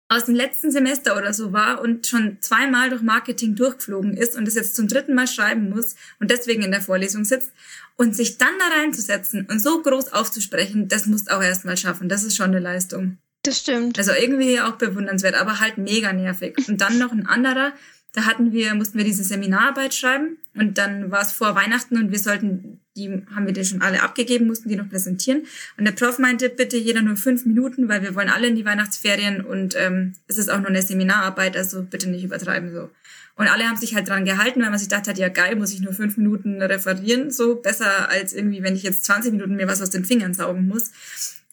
aus 0.09 0.24
dem 0.24 0.35
letzten 0.35 0.70
Semester 0.70 1.16
oder 1.16 1.35
so 1.35 1.52
war 1.52 1.83
und 1.83 2.07
schon 2.07 2.38
zweimal 2.40 2.88
durch 2.88 3.02
Marketing 3.02 3.54
durchgeflogen 3.54 4.16
ist 4.16 4.37
und 4.37 4.48
es 4.48 4.54
jetzt 4.54 4.74
zum 4.74 4.88
dritten 4.88 5.14
Mal 5.14 5.26
schreiben 5.26 5.68
muss 5.68 5.96
und 6.18 6.31
deswegen 6.31 6.62
in 6.62 6.70
der 6.70 6.81
Vorlesung 6.81 7.24
sitzt 7.24 7.52
und 7.99 8.17
sich 8.17 8.39
dann 8.39 8.53
da 8.59 8.81
reinzusetzen 8.81 9.47
und 9.51 9.61
so 9.61 9.83
groß 9.83 10.13
aufzusprechen, 10.13 10.89
das 10.89 11.07
musst 11.07 11.31
auch 11.31 11.43
erstmal 11.43 11.77
schaffen. 11.77 12.09
Das 12.09 12.25
ist 12.25 12.37
schon 12.37 12.47
eine 12.47 12.61
Leistung. 12.61 13.19
Das 13.43 13.59
stimmt. 13.59 13.99
Also 13.99 14.13
irgendwie 14.13 14.61
auch 14.61 14.77
bewundernswert, 14.77 15.35
aber 15.35 15.61
halt 15.61 15.79
mega 15.79 16.13
nervig. 16.13 16.57
Und 16.69 16.81
dann 16.81 16.99
noch 16.99 17.13
ein 17.13 17.27
anderer, 17.27 17.73
da 18.13 18.25
hatten 18.25 18.53
wir, 18.53 18.75
mussten 18.75 18.99
wir 18.99 19.05
diese 19.05 19.25
Seminararbeit 19.25 19.95
schreiben 19.95 20.39
und 20.55 20.79
dann 20.79 21.11
war 21.11 21.23
es 21.23 21.33
vor 21.33 21.55
Weihnachten 21.55 21.99
und 21.99 22.11
wir 22.11 22.19
sollten, 22.19 22.81
die 22.97 23.23
haben 23.35 23.47
wir 23.47 23.53
die 23.53 23.65
schon 23.65 23.83
alle 23.83 24.03
abgegeben, 24.03 24.47
mussten 24.47 24.69
die 24.69 24.77
noch 24.77 24.89
präsentieren. 24.89 25.47
Und 25.77 25.85
der 25.85 25.93
Prof 25.93 26.19
meinte, 26.19 26.49
bitte 26.49 26.77
jeder 26.77 27.03
nur 27.03 27.17
fünf 27.17 27.47
Minuten, 27.47 27.89
weil 27.89 28.03
wir 28.03 28.15
wollen 28.15 28.31
alle 28.31 28.47
in 28.47 28.57
die 28.57 28.65
Weihnachtsferien 28.65 29.45
und 29.45 29.75
ähm, 29.77 30.15
es 30.27 30.39
ist 30.39 30.51
auch 30.51 30.59
nur 30.59 30.69
eine 30.69 30.83
Seminararbeit, 30.83 31.57
also 31.57 31.83
bitte 31.83 32.09
nicht 32.09 32.25
übertreiben 32.25 32.73
so. 32.73 32.91
Und 33.38 33.46
alle 33.46 33.68
haben 33.68 33.77
sich 33.77 33.94
halt 33.94 34.09
dran 34.09 34.24
gehalten, 34.24 34.61
weil 34.61 34.70
man 34.70 34.81
sich 34.81 34.88
gedacht 34.88 35.07
hat, 35.07 35.16
ja 35.16 35.29
geil, 35.29 35.55
muss 35.55 35.72
ich 35.72 35.81
nur 35.81 35.92
fünf 35.92 36.16
Minuten 36.16 36.61
referieren, 36.61 37.31
so 37.31 37.55
besser 37.55 38.11
als 38.11 38.33
irgendwie, 38.33 38.64
wenn 38.64 38.74
ich 38.74 38.83
jetzt 38.83 39.05
20 39.05 39.31
Minuten 39.31 39.55
mir 39.55 39.68
was 39.68 39.81
aus 39.81 39.90
den 39.90 40.05
Fingern 40.05 40.35
saugen 40.35 40.66
muss. 40.66 40.90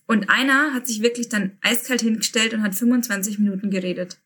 Und 0.07 0.31
einer 0.31 0.73
hat 0.73 0.87
sich 0.87 1.03
wirklich 1.03 1.29
dann 1.29 1.51
eiskalt 1.61 2.01
hingestellt 2.01 2.55
und 2.55 2.63
hat 2.63 2.73
25 2.73 3.37
Minuten 3.37 3.69
geredet. 3.69 4.17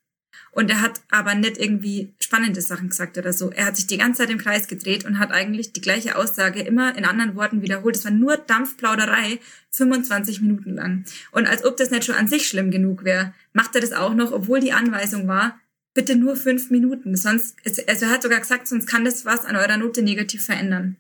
Und 0.52 0.70
er 0.70 0.82
hat 0.82 1.02
aber 1.12 1.36
nicht 1.36 1.58
irgendwie 1.58 2.14
spannende 2.22 2.62
Sachen 2.62 2.90
gesagt 2.90 3.18
oder 3.18 3.34
so. 3.34 3.52
Er 3.52 3.66
hat 3.66 3.76
sich 3.76 3.88
die 3.88 3.98
ganze 3.98 4.22
Zeit 4.22 4.30
im 4.30 4.38
Kreis 4.38 4.70
gedreht 4.70 5.04
und 5.04 5.20
hat 5.20 5.32
eigentlich 5.32 5.74
die 5.74 5.82
gleiche 5.82 6.16
Aussage 6.16 6.62
immer 6.62 6.98
in 6.98 7.04
anderen 7.04 7.36
Worten 7.36 7.62
wiederholt. 7.62 7.98
Es 7.98 8.06
war 8.06 8.12
nur 8.12 8.38
Dampfplauderei, 8.38 9.40
25 9.72 10.42
Minuten 10.42 10.76
lang. 10.76 11.04
Und 11.32 11.46
als 11.46 11.66
ob 11.66 11.76
das 11.76 11.92
nicht 11.92 12.06
schon 12.06 12.16
an 12.16 12.30
sich 12.30 12.48
schlimm 12.48 12.72
genug 12.72 13.04
wäre, 13.04 13.34
macht 13.52 13.76
er 13.76 13.82
das 13.82 13.92
auch 13.92 14.14
noch, 14.14 14.32
obwohl 14.32 14.62
die 14.62 14.72
Anweisung 14.72 15.28
war, 15.28 15.60
bitte 16.00 16.16
nur 16.16 16.38
fünf 16.38 16.70
Minuten. 16.70 17.18
Sonst, 17.18 17.58
also 17.66 18.06
er 18.06 18.10
hat 18.10 18.24
sogar 18.24 18.40
gesagt, 18.40 18.70
sonst 18.70 18.88
kann 18.88 19.04
das 19.04 19.26
was 19.26 19.44
an 19.44 19.58
eurer 19.58 19.76
Note 19.76 20.02
negativ 20.02 20.46
verändern. 20.46 20.96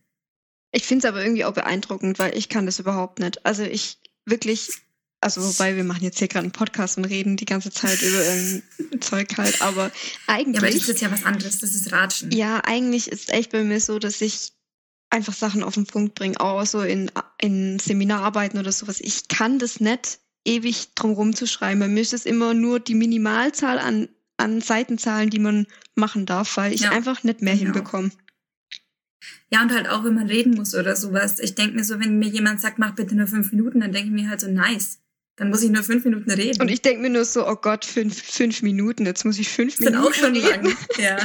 Ich 0.73 0.83
finde 0.83 1.07
es 1.07 1.13
aber 1.13 1.23
irgendwie 1.23 1.45
auch 1.45 1.53
beeindruckend, 1.53 2.19
weil 2.19 2.37
ich 2.37 2.49
kann 2.49 2.65
das 2.65 2.79
überhaupt 2.79 3.19
nicht. 3.19 3.45
Also 3.45 3.63
ich 3.63 3.97
wirklich, 4.25 4.69
also 5.21 5.41
wobei 5.41 5.77
wir 5.77 5.85
machen 5.85 6.03
jetzt 6.03 6.19
hier 6.19 6.27
gerade 6.27 6.43
einen 6.43 6.51
Podcast 6.51 6.97
und 6.97 7.05
reden 7.05 7.37
die 7.37 7.45
ganze 7.45 7.71
Zeit 7.71 8.01
über 8.01 8.25
irgendein 8.25 9.01
Zeug 9.01 9.37
halt, 9.37 9.61
aber 9.61 9.89
Ja, 10.27 10.35
aber 10.35 10.51
das 10.51 10.63
eigentlich, 10.63 10.89
ist 10.89 11.01
ja 11.01 11.11
was 11.11 11.23
anderes, 11.23 11.59
das 11.59 11.73
ist 11.73 11.93
Ratschen. 11.93 12.31
ja, 12.31 12.59
eigentlich 12.65 13.09
ist 13.09 13.31
echt 13.31 13.53
bei 13.53 13.63
mir 13.63 13.79
so, 13.79 13.99
dass 13.99 14.19
ich 14.19 14.51
einfach 15.09 15.33
Sachen 15.33 15.63
auf 15.63 15.75
den 15.75 15.85
Punkt 15.85 16.13
bringe, 16.13 16.37
auch 16.41 16.65
so 16.65 16.81
in, 16.81 17.09
in 17.39 17.79
Seminararbeiten 17.79 18.59
oder 18.59 18.73
sowas. 18.73 18.99
Ich 18.99 19.29
kann 19.29 19.59
das 19.59 19.79
nicht 19.79 20.19
ewig 20.43 20.93
drum 20.93 21.13
rumzuschreiben. 21.13 21.79
Bei 21.79 21.87
mir 21.87 22.01
ist 22.01 22.13
es 22.13 22.25
immer 22.25 22.53
nur 22.53 22.81
die 22.81 22.95
Minimalzahl 22.95 23.79
an, 23.79 24.09
an 24.39 24.61
Seitenzahlen, 24.61 25.29
die 25.29 25.39
man 25.39 25.67
machen 25.95 26.25
darf, 26.25 26.57
weil 26.57 26.73
ich 26.73 26.81
Ja, 26.81 26.91
einfach 26.91 27.23
nicht 27.23 27.41
mehr 27.41 27.55
genau. 27.55 27.73
hinbekomme. 27.73 28.11
Ja, 29.51 29.61
und 29.63 29.73
halt 29.73 29.89
auch, 29.89 30.03
wenn 30.03 30.13
man 30.15 30.27
reden 30.27 30.53
muss 30.55 30.75
oder 30.75 30.95
sowas. 30.95 31.39
Ich 31.39 31.55
denke 31.55 31.75
mir 31.75 31.83
so, 31.83 31.99
wenn 31.99 32.19
mir 32.19 32.29
jemand 32.29 32.61
sagt, 32.61 32.79
mach 32.79 32.95
bitte 32.95 33.15
nur 33.15 33.27
fünf 33.27 33.51
Minuten, 33.51 33.79
dann 33.81 33.91
denke 33.91 34.07
ich 34.09 34.13
mir 34.13 34.29
halt 34.29 34.39
so, 34.39 34.49
nice. 34.49 34.99
Dann 35.37 35.49
muss 35.49 35.63
ich 35.63 35.69
nur 35.71 35.83
fünf 35.83 36.03
Minuten 36.05 36.29
reden. 36.31 36.61
Und 36.61 36.69
ich 36.69 36.81
denke 36.81 37.01
mir 37.01 37.09
nur 37.09 37.25
so, 37.25 37.47
oh 37.47 37.55
Gott, 37.55 37.85
fünf, 37.85 38.21
fünf 38.21 38.61
Minuten, 38.61 39.05
jetzt 39.05 39.25
muss 39.25 39.39
ich 39.39 39.49
fünf 39.49 39.75
das 39.77 39.85
sind 39.85 39.93
Minuten 39.95 40.07
auch 40.07 40.13
schon 40.13 40.33
reden. 40.35 40.65
lang. 40.65 40.77
Ja. 40.97 41.17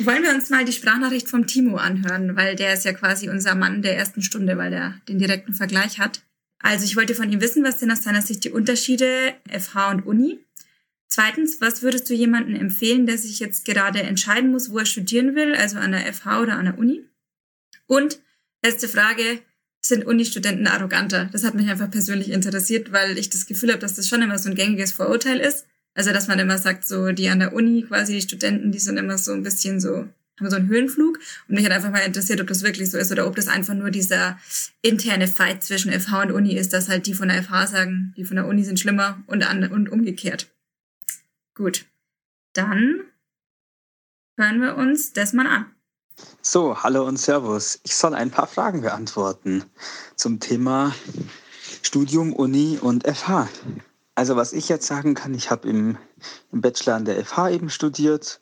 Wollen 0.00 0.22
wir 0.22 0.30
uns 0.34 0.48
mal 0.48 0.64
die 0.64 0.72
Sprachnachricht 0.72 1.28
vom 1.28 1.46
Timo 1.46 1.76
anhören, 1.76 2.34
weil 2.36 2.56
der 2.56 2.72
ist 2.74 2.84
ja 2.84 2.92
quasi 2.92 3.28
unser 3.28 3.54
Mann 3.54 3.82
der 3.82 3.96
ersten 3.96 4.22
Stunde, 4.22 4.56
weil 4.56 4.70
der 4.70 4.94
den 5.08 5.18
direkten 5.18 5.52
Vergleich 5.52 5.98
hat. 5.98 6.22
Also 6.62 6.84
ich 6.84 6.96
wollte 6.96 7.14
von 7.14 7.30
ihm 7.30 7.40
wissen, 7.40 7.64
was 7.64 7.80
sind 7.80 7.90
aus 7.90 8.02
seiner 8.02 8.22
Sicht 8.22 8.44
die 8.44 8.50
Unterschiede 8.50 9.34
FH 9.48 9.90
und 9.90 10.06
Uni? 10.06 10.38
Zweitens, 11.12 11.60
was 11.60 11.82
würdest 11.82 12.08
du 12.08 12.14
jemandem 12.14 12.54
empfehlen, 12.54 13.04
der 13.04 13.18
sich 13.18 13.40
jetzt 13.40 13.64
gerade 13.64 14.00
entscheiden 14.00 14.52
muss, 14.52 14.70
wo 14.70 14.78
er 14.78 14.86
studieren 14.86 15.34
will, 15.34 15.56
also 15.56 15.78
an 15.78 15.90
der 15.90 16.12
FH 16.12 16.40
oder 16.40 16.56
an 16.56 16.66
der 16.66 16.78
Uni? 16.78 17.04
Und 17.86 18.20
letzte 18.62 18.86
Frage, 18.86 19.40
sind 19.80 20.06
Uni-Studenten 20.06 20.68
arroganter? 20.68 21.28
Das 21.32 21.42
hat 21.42 21.56
mich 21.56 21.68
einfach 21.68 21.90
persönlich 21.90 22.30
interessiert, 22.30 22.92
weil 22.92 23.18
ich 23.18 23.28
das 23.28 23.46
Gefühl 23.46 23.70
habe, 23.70 23.80
dass 23.80 23.94
das 23.94 24.06
schon 24.06 24.22
immer 24.22 24.38
so 24.38 24.48
ein 24.48 24.54
gängiges 24.54 24.92
Vorurteil 24.92 25.40
ist. 25.40 25.66
Also, 25.94 26.12
dass 26.12 26.28
man 26.28 26.38
immer 26.38 26.58
sagt, 26.58 26.86
so 26.86 27.10
die 27.10 27.28
an 27.28 27.40
der 27.40 27.54
Uni 27.54 27.82
quasi, 27.82 28.14
die 28.14 28.22
Studenten, 28.22 28.70
die 28.70 28.78
sind 28.78 28.96
immer 28.96 29.18
so 29.18 29.32
ein 29.32 29.42
bisschen 29.42 29.80
so, 29.80 30.06
haben 30.38 30.50
so 30.50 30.56
einen 30.56 30.68
Höhenflug. 30.68 31.18
Und 31.48 31.54
mich 31.56 31.64
hat 31.64 31.72
einfach 31.72 31.90
mal 31.90 32.06
interessiert, 32.06 32.40
ob 32.40 32.46
das 32.46 32.62
wirklich 32.62 32.88
so 32.88 32.98
ist 32.98 33.10
oder 33.10 33.26
ob 33.26 33.34
das 33.34 33.48
einfach 33.48 33.74
nur 33.74 33.90
dieser 33.90 34.38
interne 34.80 35.26
Fight 35.26 35.64
zwischen 35.64 35.90
FH 35.90 36.22
und 36.22 36.32
Uni 36.32 36.54
ist, 36.54 36.72
dass 36.72 36.88
halt 36.88 37.06
die 37.06 37.14
von 37.14 37.28
der 37.28 37.42
FH 37.42 37.66
sagen, 37.66 38.14
die 38.16 38.24
von 38.24 38.36
der 38.36 38.46
Uni 38.46 38.62
sind 38.62 38.78
schlimmer 38.78 39.24
und, 39.26 39.42
an, 39.42 39.64
und 39.72 39.88
umgekehrt. 39.88 40.46
Gut. 41.60 41.84
Dann 42.54 43.04
hören 44.38 44.62
wir 44.62 44.78
uns 44.78 45.12
das 45.12 45.34
mal 45.34 45.46
an. 45.46 45.66
So, 46.40 46.82
hallo 46.82 47.06
und 47.06 47.18
Servus. 47.18 47.80
Ich 47.82 47.96
soll 47.96 48.14
ein 48.14 48.30
paar 48.30 48.46
Fragen 48.46 48.80
beantworten 48.80 49.64
zum 50.16 50.40
Thema 50.40 50.94
Studium, 51.82 52.32
Uni 52.32 52.78
und 52.80 53.06
FH. 53.06 53.50
Also 54.14 54.36
was 54.36 54.54
ich 54.54 54.70
jetzt 54.70 54.86
sagen 54.86 55.12
kann, 55.12 55.34
ich 55.34 55.50
habe 55.50 55.68
im, 55.68 55.98
im 56.50 56.62
Bachelor 56.62 56.94
an 56.94 57.04
der 57.04 57.22
FH 57.22 57.50
eben 57.50 57.68
studiert 57.68 58.40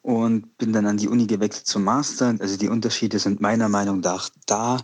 und 0.00 0.56
bin 0.56 0.72
dann 0.72 0.86
an 0.86 0.96
die 0.96 1.08
Uni 1.08 1.26
gewechselt 1.26 1.66
zum 1.66 1.84
Master. 1.84 2.34
Also 2.40 2.56
die 2.56 2.70
Unterschiede 2.70 3.18
sind 3.18 3.42
meiner 3.42 3.68
Meinung 3.68 4.00
nach 4.00 4.30
da, 4.46 4.78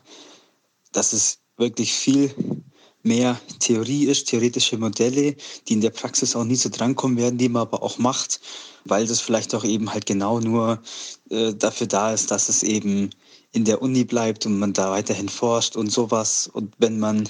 dass 0.93 1.15
es 1.15 1.39
wirklich 1.57 1.95
viel 1.95 2.63
mehr 3.03 3.41
Theorie 3.59 4.05
ist, 4.05 4.29
theoretische 4.29 4.77
Modelle, 4.79 5.37
die 5.69 5.73
in 5.73 5.81
der 5.81 5.91
Praxis 5.91 6.37
auch 6.37 6.45
nie 6.45 6.57
so 6.57 6.69
drankommen 6.69 7.17
werden, 7.17 7.39
die 7.39 7.49
man 7.49 7.63
aber 7.63 7.83
auch 7.83 7.99
macht, 7.99 8.41
weil 8.85 9.07
das 9.07 9.21
vielleicht 9.21 9.55
auch 9.55 9.65
eben 9.65 9.93
halt 9.93 10.07
genau 10.07 10.41
nur 10.41 10.81
äh, 11.31 11.55
dafür 11.55 11.87
da 11.87 12.13
ist, 12.13 12.31
dass 12.31 12.49
es 12.49 12.63
eben 12.63 13.11
in 13.53 13.65
der 13.65 13.83
Uni 13.83 14.05
bleibt 14.05 14.47
und 14.47 14.59
man 14.59 14.73
da 14.73 14.91
weiterhin 14.91 15.29
forscht 15.29 15.77
und 15.77 15.91
sowas. 15.91 16.49
Und 16.53 16.75
wenn 16.79 16.99
man 16.99 17.29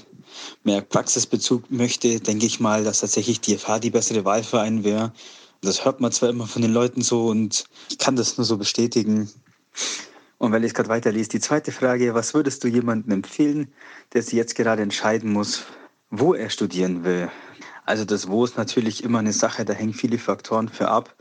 mehr 0.65 0.83
Praxisbezug 0.83 1.71
möchte, 1.71 2.21
denke 2.21 2.47
ich 2.47 2.61
mal, 2.61 2.85
dass 2.85 3.01
tatsächlich 3.01 3.41
die 3.41 3.57
FH 3.57 3.79
die 3.79 3.91
bessere 3.91 4.25
Wahl 4.25 4.43
für 4.43 4.61
einen 4.61 4.85
wäre. 4.85 5.13
Das 5.63 5.85
hört 5.85 6.01
man 6.01 6.13
zwar 6.13 6.31
immer 6.31 6.47
von 6.47 6.63
den 6.63 6.73
Leuten 6.73 7.03
so 7.03 7.27
und 7.27 7.65
ich 7.91 7.99
kann 7.99 8.17
das 8.17 8.37
nur 8.39 8.45
so 8.45 8.57
bestätigen. 8.57 9.31
Und 10.41 10.53
weil 10.53 10.65
ich 10.65 10.73
gerade 10.73 10.89
weiterlese, 10.89 11.29
die 11.29 11.41
zweite 11.41 11.71
Frage, 11.71 12.15
was 12.15 12.33
würdest 12.33 12.65
du 12.65 12.69
jemandem 12.69 13.13
empfehlen, 13.13 13.75
der 14.15 14.23
sich 14.23 14.33
jetzt 14.33 14.55
gerade 14.55 14.81
entscheiden 14.81 15.35
muss, 15.35 15.67
wo 16.09 16.33
er 16.33 16.49
studieren 16.49 17.05
will? 17.05 17.31
Also 17.85 18.07
das 18.07 18.27
Wo 18.27 18.43
ist 18.47 18.57
natürlich 18.57 19.05
immer 19.05 19.19
eine 19.19 19.35
Sache, 19.35 19.67
da 19.67 19.75
hängen 19.75 19.93
viele 19.93 20.17
Faktoren 20.17 20.71
für 20.71 20.89
ab. 20.89 21.15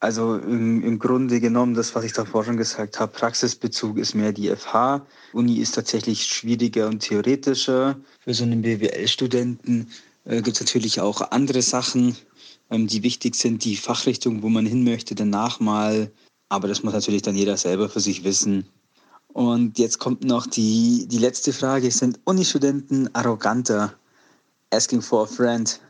Also 0.00 0.38
im, 0.38 0.82
im, 0.82 0.98
Grunde 0.98 1.38
genommen, 1.38 1.74
das, 1.74 1.94
was 1.94 2.02
ich 2.02 2.14
davor 2.14 2.44
schon 2.44 2.56
gesagt 2.56 2.98
habe, 2.98 3.12
Praxisbezug 3.12 3.96
ist 3.96 4.14
mehr 4.14 4.32
die 4.32 4.50
FH. 4.50 5.06
Uni 5.32 5.58
ist 5.58 5.76
tatsächlich 5.76 6.24
schwieriger 6.24 6.88
und 6.88 6.98
theoretischer. 6.98 7.96
Für 8.24 8.34
so 8.34 8.42
einen 8.42 8.62
BWL-Studenten 8.62 9.88
äh, 10.24 10.42
gibt 10.42 10.56
es 10.56 10.60
natürlich 10.60 11.00
auch 11.00 11.30
andere 11.30 11.62
Sachen, 11.62 12.16
ähm, 12.72 12.88
die 12.88 13.04
wichtig 13.04 13.36
sind, 13.36 13.64
die 13.64 13.76
Fachrichtung, 13.76 14.42
wo 14.42 14.48
man 14.48 14.66
hin 14.66 14.82
möchte, 14.82 15.14
danach 15.14 15.60
mal. 15.60 16.10
Aber 16.54 16.68
das 16.68 16.82
muss 16.82 16.92
natürlich 16.92 17.22
dann 17.22 17.36
jeder 17.36 17.56
selber 17.56 17.88
für 17.88 18.00
sich 18.00 18.24
wissen. 18.24 18.66
Und 19.32 19.78
jetzt 19.78 19.98
kommt 19.98 20.24
noch 20.24 20.46
die, 20.46 21.06
die 21.08 21.18
letzte 21.18 21.52
Frage. 21.52 21.90
Sind 21.90 22.20
Unistudenten 22.24 23.14
arroganter? 23.14 23.94
Asking 24.70 25.02
for 25.02 25.24
a 25.24 25.26
friend. 25.26 25.80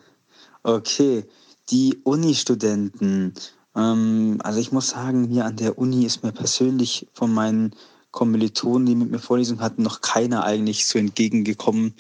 Okay, 0.63 1.25
die 1.71 1.99
Unistudenten 2.05 3.35
ähm, 3.77 4.39
also 4.43 4.61
ich 4.61 4.73
muss 4.73 4.91
sagen, 4.91 5.29
hier 5.29 5.45
an 5.45 5.57
der 5.57 5.79
Uni 5.79 6.05
ist 6.05 6.23
mir 6.23 6.33
persönlich 6.33 7.07
von 7.13 7.33
meinen 7.33 7.75
Kommilitonen, 8.11 8.87
die 8.87 8.95
mit 8.95 9.11
mir 9.11 9.19
Vorlesungen 9.19 9.61
hatten, 9.61 9.83
noch 9.83 10.01
keiner 10.01 10.45
eigentlich 10.45 10.87
so 10.87 10.99
entgegengekommen, 10.99 11.95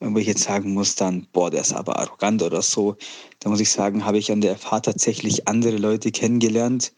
wo 0.00 0.18
ich 0.18 0.26
jetzt 0.26 0.44
sagen 0.44 0.72
muss, 0.72 0.94
dann, 0.94 1.26
boah, 1.32 1.50
der 1.50 1.60
ist 1.60 1.74
aber 1.74 1.98
arrogant 1.98 2.42
oder 2.42 2.62
so. 2.62 2.96
Da 3.40 3.50
muss 3.50 3.60
ich 3.60 3.70
sagen, 3.70 4.04
habe 4.04 4.18
ich 4.18 4.32
an 4.32 4.40
der 4.40 4.56
FH 4.56 4.80
tatsächlich 4.80 5.46
andere 5.46 5.76
Leute 5.76 6.10
kennengelernt. 6.10 6.92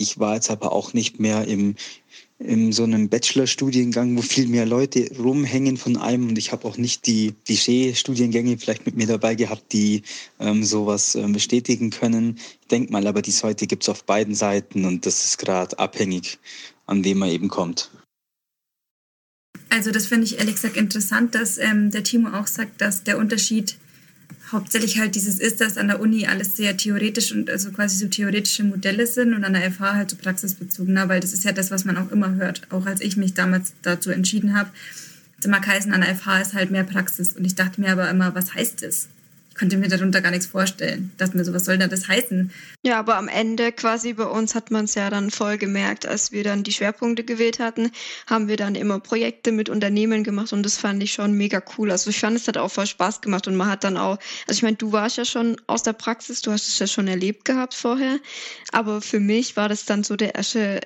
Ich 0.00 0.18
war 0.18 0.36
jetzt 0.36 0.50
aber 0.50 0.72
auch 0.72 0.94
nicht 0.94 1.20
mehr 1.20 1.46
im 1.46 1.74
in 2.38 2.70
so 2.70 2.84
einem 2.84 3.08
Bachelorstudiengang, 3.08 4.16
wo 4.16 4.22
viel 4.22 4.46
mehr 4.46 4.64
Leute 4.64 5.10
rumhängen 5.18 5.76
von 5.76 5.96
einem 5.96 6.28
und 6.28 6.38
ich 6.38 6.52
habe 6.52 6.68
auch 6.68 6.76
nicht 6.76 7.06
die 7.06 7.34
Klischee-Studiengänge 7.44 8.58
vielleicht 8.58 8.86
mit 8.86 8.94
mir 8.94 9.08
dabei 9.08 9.34
gehabt, 9.34 9.72
die 9.72 10.02
ähm, 10.38 10.62
sowas 10.62 11.16
ähm, 11.16 11.32
bestätigen 11.32 11.90
können. 11.90 12.38
Ich 12.60 12.68
denke 12.68 12.92
mal, 12.92 13.06
aber 13.08 13.22
die 13.22 13.32
heute 13.32 13.66
gibt 13.66 13.82
es 13.82 13.88
auf 13.88 14.04
beiden 14.04 14.36
Seiten 14.36 14.84
und 14.84 15.04
das 15.04 15.24
ist 15.24 15.38
gerade 15.38 15.78
abhängig, 15.80 16.38
an 16.86 17.02
wem 17.02 17.18
man 17.18 17.30
eben 17.30 17.48
kommt. 17.48 17.90
Also 19.70 19.90
das 19.90 20.06
finde 20.06 20.26
ich 20.26 20.38
ehrlich 20.38 20.54
gesagt 20.54 20.76
interessant, 20.76 21.34
dass 21.34 21.58
ähm, 21.58 21.90
der 21.90 22.04
Timo 22.04 22.30
auch 22.30 22.46
sagt, 22.46 22.80
dass 22.80 23.02
der 23.02 23.18
Unterschied 23.18 23.76
hauptsächlich 24.52 24.98
halt 24.98 25.14
dieses 25.14 25.38
ist, 25.38 25.60
dass 25.60 25.76
an 25.76 25.88
der 25.88 26.00
Uni 26.00 26.26
alles 26.26 26.56
sehr 26.56 26.76
theoretisch 26.76 27.32
und 27.32 27.50
also 27.50 27.70
quasi 27.70 27.96
so 27.96 28.06
theoretische 28.06 28.64
Modelle 28.64 29.06
sind 29.06 29.34
und 29.34 29.44
an 29.44 29.54
der 29.54 29.70
FH 29.70 29.94
halt 29.94 30.10
so 30.10 30.16
praxisbezogener, 30.16 31.08
weil 31.08 31.20
das 31.20 31.32
ist 31.32 31.44
ja 31.44 31.52
das, 31.52 31.70
was 31.70 31.84
man 31.84 31.96
auch 31.96 32.10
immer 32.10 32.34
hört. 32.34 32.62
Auch 32.70 32.86
als 32.86 33.00
ich 33.00 33.16
mich 33.16 33.34
damals 33.34 33.72
dazu 33.82 34.10
entschieden 34.10 34.56
habe, 34.56 34.70
immer 35.44 35.60
geheißen, 35.60 35.92
an 35.92 36.00
der 36.00 36.14
FH 36.16 36.40
ist 36.40 36.54
halt 36.54 36.70
mehr 36.70 36.84
Praxis. 36.84 37.34
Und 37.34 37.44
ich 37.44 37.54
dachte 37.54 37.80
mir 37.80 37.92
aber 37.92 38.08
immer, 38.10 38.34
was 38.34 38.54
heißt 38.54 38.82
das? 38.82 39.08
Konnte 39.58 39.76
mir 39.76 39.88
darunter 39.88 40.20
gar 40.20 40.30
nichts 40.30 40.46
vorstellen. 40.46 41.12
Dachte 41.18 41.36
mir 41.36 41.44
so, 41.44 41.56
soll 41.58 41.78
denn 41.78 41.90
das 41.90 42.08
heißen? 42.08 42.52
Ja, 42.82 42.98
aber 42.98 43.16
am 43.16 43.28
Ende 43.28 43.72
quasi 43.72 44.12
bei 44.12 44.24
uns 44.24 44.54
hat 44.54 44.70
man 44.70 44.84
es 44.84 44.94
ja 44.94 45.10
dann 45.10 45.30
voll 45.30 45.58
gemerkt, 45.58 46.06
als 46.06 46.32
wir 46.32 46.44
dann 46.44 46.62
die 46.62 46.72
Schwerpunkte 46.72 47.24
gewählt 47.24 47.58
hatten, 47.58 47.90
haben 48.26 48.48
wir 48.48 48.56
dann 48.56 48.74
immer 48.74 49.00
Projekte 49.00 49.52
mit 49.52 49.68
Unternehmen 49.68 50.24
gemacht 50.24 50.52
und 50.52 50.62
das 50.62 50.78
fand 50.78 51.02
ich 51.02 51.12
schon 51.12 51.32
mega 51.32 51.62
cool. 51.76 51.90
Also 51.90 52.10
ich 52.10 52.20
fand, 52.20 52.36
es 52.36 52.48
hat 52.48 52.56
auch 52.56 52.70
voll 52.70 52.86
Spaß 52.86 53.20
gemacht 53.20 53.48
und 53.48 53.56
man 53.56 53.68
hat 53.68 53.84
dann 53.84 53.96
auch, 53.96 54.18
also 54.46 54.58
ich 54.58 54.62
meine, 54.62 54.76
du 54.76 54.92
warst 54.92 55.16
ja 55.16 55.24
schon 55.24 55.60
aus 55.66 55.82
der 55.82 55.92
Praxis, 55.92 56.40
du 56.40 56.52
hast 56.52 56.68
es 56.68 56.78
ja 56.78 56.86
schon 56.86 57.08
erlebt 57.08 57.44
gehabt 57.44 57.74
vorher, 57.74 58.18
aber 58.72 59.00
für 59.00 59.20
mich 59.20 59.56
war 59.56 59.68
das 59.68 59.84
dann 59.84 60.04
so 60.04 60.16
der 60.16 60.34
erste 60.36 60.80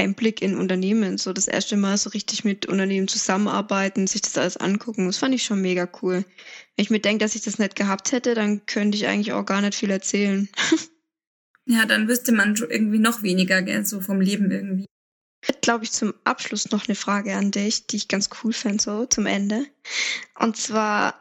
Einblick 0.00 0.40
in 0.40 0.56
Unternehmen, 0.56 1.18
so 1.18 1.32
das 1.32 1.46
erste 1.46 1.76
Mal 1.76 1.98
so 1.98 2.10
richtig 2.10 2.44
mit 2.44 2.66
Unternehmen 2.66 3.06
zusammenarbeiten, 3.06 4.06
sich 4.06 4.22
das 4.22 4.38
alles 4.38 4.56
angucken. 4.56 5.06
Das 5.06 5.18
fand 5.18 5.34
ich 5.34 5.44
schon 5.44 5.60
mega 5.60 5.88
cool. 6.00 6.24
Wenn 6.76 6.82
ich 6.82 6.90
mir 6.90 7.00
denke, 7.00 7.24
dass 7.24 7.34
ich 7.34 7.42
das 7.42 7.58
nicht 7.58 7.76
gehabt 7.76 8.12
hätte, 8.12 8.34
dann 8.34 8.64
könnte 8.64 8.96
ich 8.96 9.06
eigentlich 9.06 9.32
auch 9.32 9.44
gar 9.44 9.60
nicht 9.60 9.74
viel 9.74 9.90
erzählen. 9.90 10.48
ja, 11.66 11.84
dann 11.84 12.08
wüsste 12.08 12.32
man 12.32 12.56
irgendwie 12.56 12.98
noch 12.98 13.22
weniger, 13.22 13.60
gell, 13.60 13.84
so 13.84 14.00
vom 14.00 14.20
Leben 14.20 14.50
irgendwie. 14.50 14.86
Ich 15.42 15.48
hätte, 15.48 15.60
glaube 15.60 15.84
ich, 15.84 15.92
zum 15.92 16.14
Abschluss 16.24 16.70
noch 16.70 16.88
eine 16.88 16.94
Frage 16.94 17.34
an 17.36 17.50
dich, 17.50 17.86
die 17.86 17.96
ich 17.96 18.08
ganz 18.08 18.30
cool 18.42 18.52
fände, 18.52 18.82
so 18.82 19.06
zum 19.06 19.26
Ende. 19.26 19.66
Und 20.38 20.56
zwar 20.56 21.14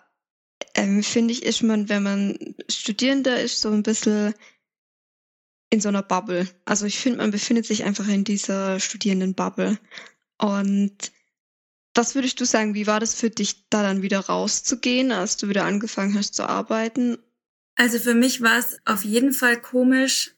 ähm, 0.75 1.03
finde 1.03 1.33
ich, 1.33 1.43
ist 1.43 1.63
man, 1.63 1.89
wenn 1.89 2.03
man 2.03 2.55
Studierender 2.69 3.41
ist, 3.41 3.61
so 3.61 3.69
ein 3.71 3.83
bisschen 3.83 4.33
in 5.69 5.81
so 5.81 5.89
einer 5.89 6.03
Bubble. 6.03 6.47
Also 6.65 6.85
ich 6.85 6.99
finde, 6.99 7.19
man 7.19 7.31
befindet 7.31 7.65
sich 7.65 7.83
einfach 7.83 8.07
in 8.07 8.23
dieser 8.23 8.79
Studierenden-Bubble. 8.79 9.77
Und 10.37 11.11
was 11.93 12.15
würdest 12.15 12.39
du 12.39 12.45
sagen, 12.45 12.73
wie 12.73 12.87
war 12.87 12.99
das 12.99 13.13
für 13.13 13.29
dich, 13.29 13.67
da 13.69 13.83
dann 13.83 14.01
wieder 14.01 14.19
rauszugehen, 14.19 15.11
als 15.11 15.37
du 15.37 15.49
wieder 15.49 15.65
angefangen 15.65 16.15
hast 16.15 16.33
zu 16.33 16.47
arbeiten? 16.47 17.17
Also 17.75 17.99
für 17.99 18.13
mich 18.13 18.41
war 18.41 18.57
es 18.57 18.79
auf 18.85 19.03
jeden 19.03 19.33
Fall 19.33 19.59
komisch. 19.59 20.35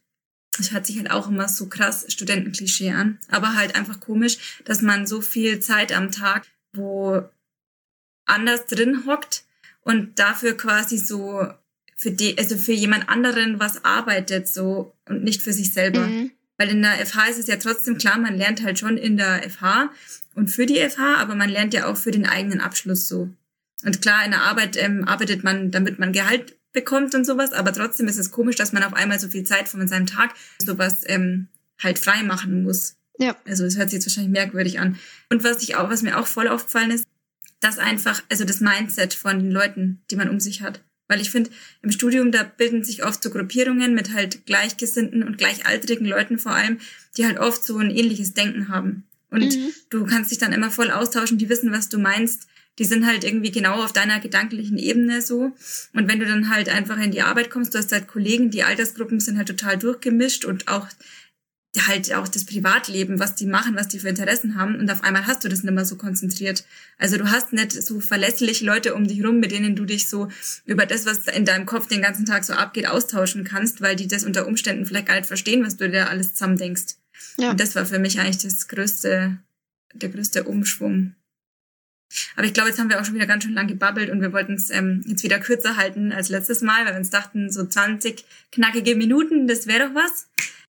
Es 0.59 0.71
hört 0.71 0.85
sich 0.85 0.97
halt 0.97 1.11
auch 1.11 1.29
immer 1.29 1.47
so 1.47 1.69
krass 1.69 2.05
Studentenklischee 2.09 2.91
an, 2.91 3.19
aber 3.29 3.55
halt 3.55 3.75
einfach 3.75 3.99
komisch, 3.99 4.61
dass 4.65 4.81
man 4.81 5.07
so 5.07 5.21
viel 5.21 5.59
Zeit 5.59 5.93
am 5.93 6.11
Tag 6.11 6.45
wo 6.73 7.29
anders 8.25 8.65
drin 8.65 9.05
hockt 9.05 9.45
und 9.81 10.19
dafür 10.19 10.55
quasi 10.55 10.97
so 10.97 11.47
für 12.01 12.11
die, 12.11 12.35
also 12.39 12.57
für 12.57 12.73
jemand 12.73 13.09
anderen 13.09 13.59
was 13.59 13.85
arbeitet 13.85 14.47
so 14.47 14.95
und 15.07 15.23
nicht 15.23 15.43
für 15.43 15.53
sich 15.53 15.71
selber. 15.71 16.07
Mhm. 16.07 16.31
Weil 16.57 16.69
in 16.69 16.81
der 16.81 17.05
FH 17.05 17.27
ist 17.27 17.39
es 17.39 17.47
ja 17.47 17.57
trotzdem 17.57 17.99
klar, 17.99 18.17
man 18.17 18.35
lernt 18.35 18.63
halt 18.63 18.79
schon 18.79 18.97
in 18.97 19.17
der 19.17 19.47
FH 19.47 19.91
und 20.33 20.49
für 20.49 20.65
die 20.65 20.79
FH, 20.79 21.17
aber 21.17 21.35
man 21.35 21.49
lernt 21.49 21.75
ja 21.75 21.85
auch 21.85 21.97
für 21.97 22.09
den 22.09 22.25
eigenen 22.25 22.59
Abschluss 22.59 23.07
so. 23.07 23.29
Und 23.85 24.01
klar, 24.01 24.25
in 24.25 24.31
der 24.31 24.41
Arbeit 24.41 24.77
ähm, 24.77 25.07
arbeitet 25.07 25.43
man, 25.43 25.69
damit 25.69 25.99
man 25.99 26.11
Gehalt 26.11 26.57
bekommt 26.73 27.13
und 27.13 27.25
sowas, 27.25 27.51
aber 27.53 27.71
trotzdem 27.71 28.07
ist 28.07 28.17
es 28.17 28.31
komisch, 28.31 28.55
dass 28.55 28.73
man 28.73 28.83
auf 28.83 28.93
einmal 28.93 29.19
so 29.19 29.27
viel 29.27 29.43
Zeit 29.43 29.69
von 29.69 29.87
seinem 29.87 30.07
Tag 30.07 30.33
sowas 30.59 31.03
ähm, 31.05 31.49
halt 31.79 31.99
frei 31.99 32.23
machen 32.23 32.63
muss. 32.63 32.95
Ja. 33.19 33.35
Also 33.45 33.63
es 33.65 33.77
hört 33.77 33.91
sich 33.91 33.97
jetzt 33.97 34.07
wahrscheinlich 34.07 34.31
merkwürdig 34.31 34.79
an. 34.79 34.97
Und 35.29 35.43
was 35.43 35.61
ich 35.61 35.75
auch, 35.75 35.89
was 35.89 36.01
mir 36.01 36.17
auch 36.17 36.27
voll 36.27 36.47
aufgefallen 36.47 36.91
ist, 36.91 37.05
dass 37.59 37.77
einfach, 37.77 38.23
also 38.29 38.43
das 38.43 38.59
Mindset 38.59 39.13
von 39.13 39.37
den 39.37 39.51
Leuten, 39.51 40.01
die 40.09 40.15
man 40.15 40.29
um 40.29 40.39
sich 40.39 40.63
hat, 40.63 40.81
Weil 41.11 41.19
ich 41.19 41.29
finde, 41.29 41.49
im 41.81 41.91
Studium, 41.91 42.31
da 42.31 42.43
bilden 42.43 42.85
sich 42.85 43.03
oft 43.03 43.21
so 43.21 43.31
Gruppierungen 43.31 43.93
mit 43.93 44.13
halt 44.13 44.45
gleichgesinnten 44.45 45.23
und 45.23 45.37
gleichaltrigen 45.37 46.05
Leuten 46.05 46.39
vor 46.39 46.53
allem, 46.53 46.79
die 47.17 47.25
halt 47.25 47.37
oft 47.37 47.65
so 47.65 47.77
ein 47.79 47.91
ähnliches 47.91 48.33
Denken 48.33 48.69
haben. 48.69 49.03
Und 49.29 49.53
mhm. 49.53 49.73
du 49.89 50.05
kannst 50.05 50.31
dich 50.31 50.37
dann 50.37 50.53
immer 50.53 50.71
voll 50.71 50.89
austauschen, 50.89 51.37
die 51.37 51.49
wissen, 51.49 51.73
was 51.73 51.89
du 51.89 51.97
meinst. 51.97 52.47
Die 52.79 52.85
sind 52.85 53.05
halt 53.05 53.25
irgendwie 53.25 53.51
genau 53.51 53.83
auf 53.83 53.91
deiner 53.91 54.21
gedanklichen 54.21 54.77
Ebene 54.77 55.21
so. 55.21 55.51
Und 55.93 56.07
wenn 56.07 56.19
du 56.19 56.25
dann 56.25 56.49
halt 56.49 56.69
einfach 56.69 56.97
in 56.97 57.11
die 57.11 57.23
Arbeit 57.23 57.49
kommst, 57.49 57.73
du 57.73 57.77
hast 57.77 57.91
halt 57.91 58.07
Kollegen, 58.07 58.49
die 58.49 58.63
Altersgruppen 58.63 59.19
sind 59.19 59.37
halt 59.37 59.49
total 59.49 59.77
durchgemischt 59.77 60.45
und 60.45 60.69
auch 60.69 60.87
halt 61.79 62.13
auch 62.13 62.27
das 62.27 62.45
Privatleben, 62.45 63.19
was 63.19 63.35
die 63.35 63.45
machen, 63.45 63.75
was 63.75 63.87
die 63.87 63.99
für 63.99 64.09
Interessen 64.09 64.55
haben 64.55 64.75
und 64.75 64.91
auf 64.91 65.03
einmal 65.03 65.25
hast 65.25 65.43
du 65.43 65.49
das 65.49 65.63
nicht 65.63 65.73
mehr 65.73 65.85
so 65.85 65.95
konzentriert. 65.95 66.65
Also 66.97 67.17
du 67.17 67.31
hast 67.31 67.53
nicht 67.53 67.71
so 67.71 68.01
verlässlich 68.01 68.61
Leute 68.61 68.93
um 68.93 69.07
dich 69.07 69.23
rum, 69.23 69.39
mit 69.39 69.51
denen 69.51 69.75
du 69.75 69.85
dich 69.85 70.09
so 70.09 70.27
über 70.65 70.85
das, 70.85 71.05
was 71.05 71.27
in 71.27 71.45
deinem 71.45 71.65
Kopf 71.65 71.87
den 71.87 72.01
ganzen 72.01 72.25
Tag 72.25 72.43
so 72.43 72.53
abgeht, 72.53 72.87
austauschen 72.87 73.45
kannst, 73.45 73.79
weil 73.79 73.95
die 73.95 74.07
das 74.07 74.25
unter 74.25 74.47
Umständen 74.47 74.85
vielleicht 74.85 75.07
gar 75.07 75.15
nicht 75.15 75.27
verstehen, 75.27 75.65
was 75.65 75.77
du 75.77 75.89
dir 75.89 76.09
alles 76.09 76.33
zusammen 76.33 76.57
denkst. 76.57 76.95
Ja. 77.37 77.51
Und 77.51 77.59
das 77.59 77.73
war 77.75 77.85
für 77.85 77.99
mich 77.99 78.19
eigentlich 78.19 78.39
das 78.39 78.67
größte, 78.67 79.37
der 79.93 80.09
größte 80.09 80.43
Umschwung. 80.43 81.15
Aber 82.35 82.45
ich 82.45 82.53
glaube, 82.53 82.67
jetzt 82.67 82.79
haben 82.79 82.89
wir 82.89 82.99
auch 82.99 83.05
schon 83.05 83.15
wieder 83.15 83.27
ganz 83.27 83.45
schön 83.45 83.53
lang 83.53 83.67
gebabbelt 83.67 84.09
und 84.09 84.19
wir 84.19 84.33
wollten 84.33 84.55
es 84.55 84.69
ähm, 84.69 85.01
jetzt 85.07 85.23
wieder 85.23 85.39
kürzer 85.39 85.77
halten 85.77 86.11
als 86.11 86.27
letztes 86.27 86.61
Mal, 86.61 86.85
weil 86.85 86.93
wir 86.93 86.99
uns 86.99 87.09
dachten, 87.09 87.49
so 87.49 87.65
20 87.65 88.25
knackige 88.51 88.97
Minuten, 88.97 89.47
das 89.47 89.67
wäre 89.67 89.87
doch 89.87 89.95
was. 89.95 90.27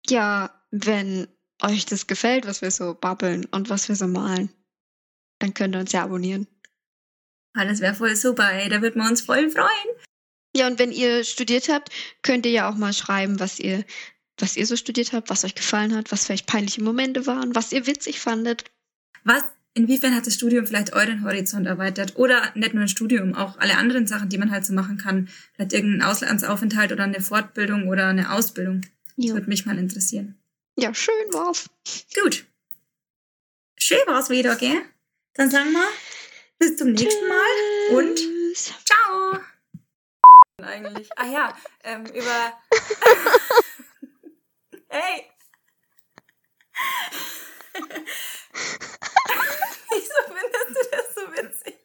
Ja, 0.07 0.53
wenn 0.73 1.27
euch 1.61 1.85
das 1.85 2.07
gefällt, 2.07 2.47
was 2.47 2.63
wir 2.63 2.71
so 2.71 2.95
babbeln 2.95 3.45
und 3.51 3.69
was 3.69 3.87
wir 3.89 3.95
so 3.95 4.07
malen, 4.07 4.49
dann 5.39 5.53
könnt 5.53 5.75
ihr 5.75 5.79
uns 5.79 5.91
ja 5.91 6.03
abonnieren. 6.03 6.47
Ah, 7.53 7.65
das 7.65 7.79
wäre 7.79 7.93
voll 7.93 8.15
super, 8.15 8.51
ey. 8.51 8.69
Da 8.69 8.81
würden 8.81 8.99
wir 9.01 9.07
uns 9.07 9.21
voll 9.21 9.51
freuen. 9.51 9.69
Ja, 10.55 10.65
und 10.67 10.79
wenn 10.79 10.91
ihr 10.91 11.23
studiert 11.23 11.69
habt, 11.69 11.89
könnt 12.23 12.47
ihr 12.47 12.51
ja 12.51 12.69
auch 12.69 12.75
mal 12.75 12.93
schreiben, 12.93 13.39
was 13.39 13.59
ihr, 13.59 13.85
was 14.39 14.57
ihr 14.57 14.65
so 14.65 14.75
studiert 14.75 15.13
habt, 15.13 15.29
was 15.29 15.45
euch 15.45 15.53
gefallen 15.53 15.95
hat, 15.95 16.11
was 16.11 16.25
vielleicht 16.25 16.47
peinliche 16.47 16.83
Momente 16.83 17.27
waren, 17.27 17.53
was 17.53 17.71
ihr 17.71 17.85
witzig 17.85 18.19
fandet. 18.19 18.63
Was, 19.23 19.43
inwiefern 19.75 20.15
hat 20.15 20.25
das 20.25 20.33
Studium 20.33 20.65
vielleicht 20.65 20.93
euren 20.93 21.23
Horizont 21.23 21.67
erweitert? 21.67 22.15
Oder 22.15 22.51
nicht 22.55 22.73
nur 22.73 22.83
ein 22.83 22.89
Studium, 22.89 23.35
auch 23.35 23.59
alle 23.59 23.77
anderen 23.77 24.07
Sachen, 24.07 24.29
die 24.29 24.39
man 24.39 24.49
halt 24.49 24.65
so 24.65 24.73
machen 24.73 24.97
kann. 24.97 25.29
Vielleicht 25.53 25.73
irgendein 25.73 26.09
Auslandsaufenthalt 26.09 26.91
oder 26.91 27.03
eine 27.03 27.21
Fortbildung 27.21 27.87
oder 27.87 28.07
eine 28.07 28.31
Ausbildung. 28.31 28.81
Das 29.17 29.33
würde 29.33 29.49
mich 29.49 29.67
mal 29.67 29.77
interessieren. 29.77 30.42
Ja, 30.75 30.93
schön 30.93 31.33
war's. 31.33 31.69
Gut. 32.15 32.45
Schön 33.77 34.05
war's 34.07 34.29
wieder, 34.29 34.55
gell? 34.55 34.81
Dann 35.35 35.51
sagen 35.51 35.71
wir 35.71 35.87
bis 36.57 36.77
zum 36.77 36.93
nächsten 36.93 37.27
Mal 37.27 37.91
und 37.91 38.19
ciao. 38.55 39.39
Eigentlich. 40.57 41.09
Ah 41.17 41.27
ja, 41.27 41.55
ähm, 41.83 42.05
über. 42.07 42.57
hey! 44.89 45.29
Wieso 49.89 50.23
findest 50.27 50.69
du 50.69 50.83
das 50.91 51.15
so 51.15 51.21
witzig? 51.33 51.75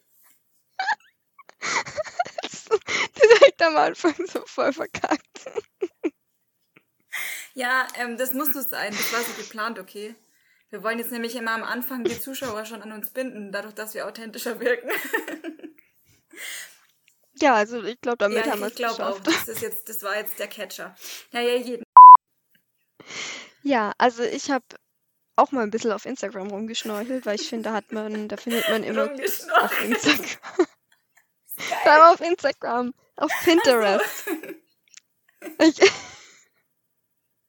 Direkt 3.22 3.62
am 3.62 3.76
Anfang 3.76 4.14
so 4.26 4.44
voll 4.46 4.72
verkackt. 4.72 5.50
Ja, 7.58 7.88
ähm, 7.96 8.16
das 8.16 8.32
muss 8.34 8.52
so 8.52 8.60
sein. 8.60 8.92
Das 8.92 9.12
war 9.12 9.20
so 9.20 9.32
geplant, 9.32 9.80
okay. 9.80 10.14
Wir 10.70 10.84
wollen 10.84 11.00
jetzt 11.00 11.10
nämlich 11.10 11.34
immer 11.34 11.50
am 11.50 11.64
Anfang 11.64 12.04
die 12.04 12.20
Zuschauer 12.20 12.64
schon 12.64 12.82
an 12.82 12.92
uns 12.92 13.10
binden, 13.10 13.50
dadurch, 13.50 13.74
dass 13.74 13.94
wir 13.94 14.06
authentischer 14.06 14.60
wirken. 14.60 14.88
ja, 17.40 17.54
also 17.54 17.82
ich 17.82 18.00
glaube, 18.00 18.18
damit 18.18 18.46
ja, 18.46 18.52
haben 18.52 18.60
wir 18.60 18.68
es 18.68 18.76
geschafft. 18.76 18.92
Ich 18.92 18.96
glaube 18.98 19.12
auch, 19.12 19.18
das, 19.24 19.48
ist 19.48 19.60
jetzt, 19.60 19.88
das 19.88 20.04
war 20.04 20.16
jetzt 20.16 20.38
der 20.38 20.46
Catcher. 20.46 20.94
Naja, 21.32 21.56
jeden. 21.56 21.82
Ja, 23.64 23.92
also 23.98 24.22
ich 24.22 24.52
habe 24.52 24.64
auch 25.34 25.50
mal 25.50 25.62
ein 25.62 25.72
bisschen 25.72 25.90
auf 25.90 26.06
Instagram 26.06 26.50
rumgeschnorchelt, 26.50 27.26
weil 27.26 27.40
ich 27.40 27.48
finde, 27.48 27.70
da 27.70 27.74
hat 27.74 27.90
man, 27.90 28.28
da 28.28 28.36
findet 28.36 28.68
man 28.68 28.84
immer 28.84 29.02
auf 29.60 29.82
Instagram. 29.82 30.38
auf 32.04 32.20
Instagram, 32.20 32.94
auf 33.16 33.32
Pinterest. 33.42 34.28
Also. 34.28 34.54
Ich, 35.60 35.80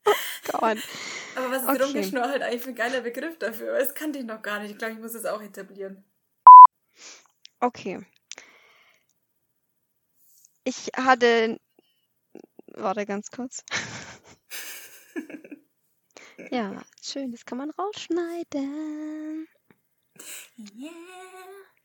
Gott. 0.04 0.78
Aber 1.36 1.52
was 1.52 1.64
ist 1.64 1.70
okay. 1.70 1.84
rumgeschnorchelt 1.84 2.42
eigentlich 2.42 2.62
für 2.62 2.70
ein 2.70 2.76
geiler 2.76 3.02
Begriff 3.02 3.38
dafür? 3.38 3.78
Das 3.78 3.94
kannte 3.94 4.20
ich 4.20 4.26
noch 4.26 4.42
gar 4.42 4.60
nicht. 4.60 4.72
Ich 4.72 4.78
glaube, 4.78 4.94
ich 4.94 5.00
muss 5.00 5.14
es 5.14 5.26
auch 5.26 5.42
etablieren. 5.42 6.04
Okay. 7.60 8.06
Ich 10.64 10.88
hatte. 10.96 11.60
Warte 12.68 13.06
ganz 13.06 13.30
kurz. 13.32 13.64
ja, 16.52 16.82
schön, 17.02 17.32
das 17.32 17.46
kann 17.46 17.58
man 17.58 17.72
rausschneiden. 17.72 19.48
Yeah. 20.76 21.69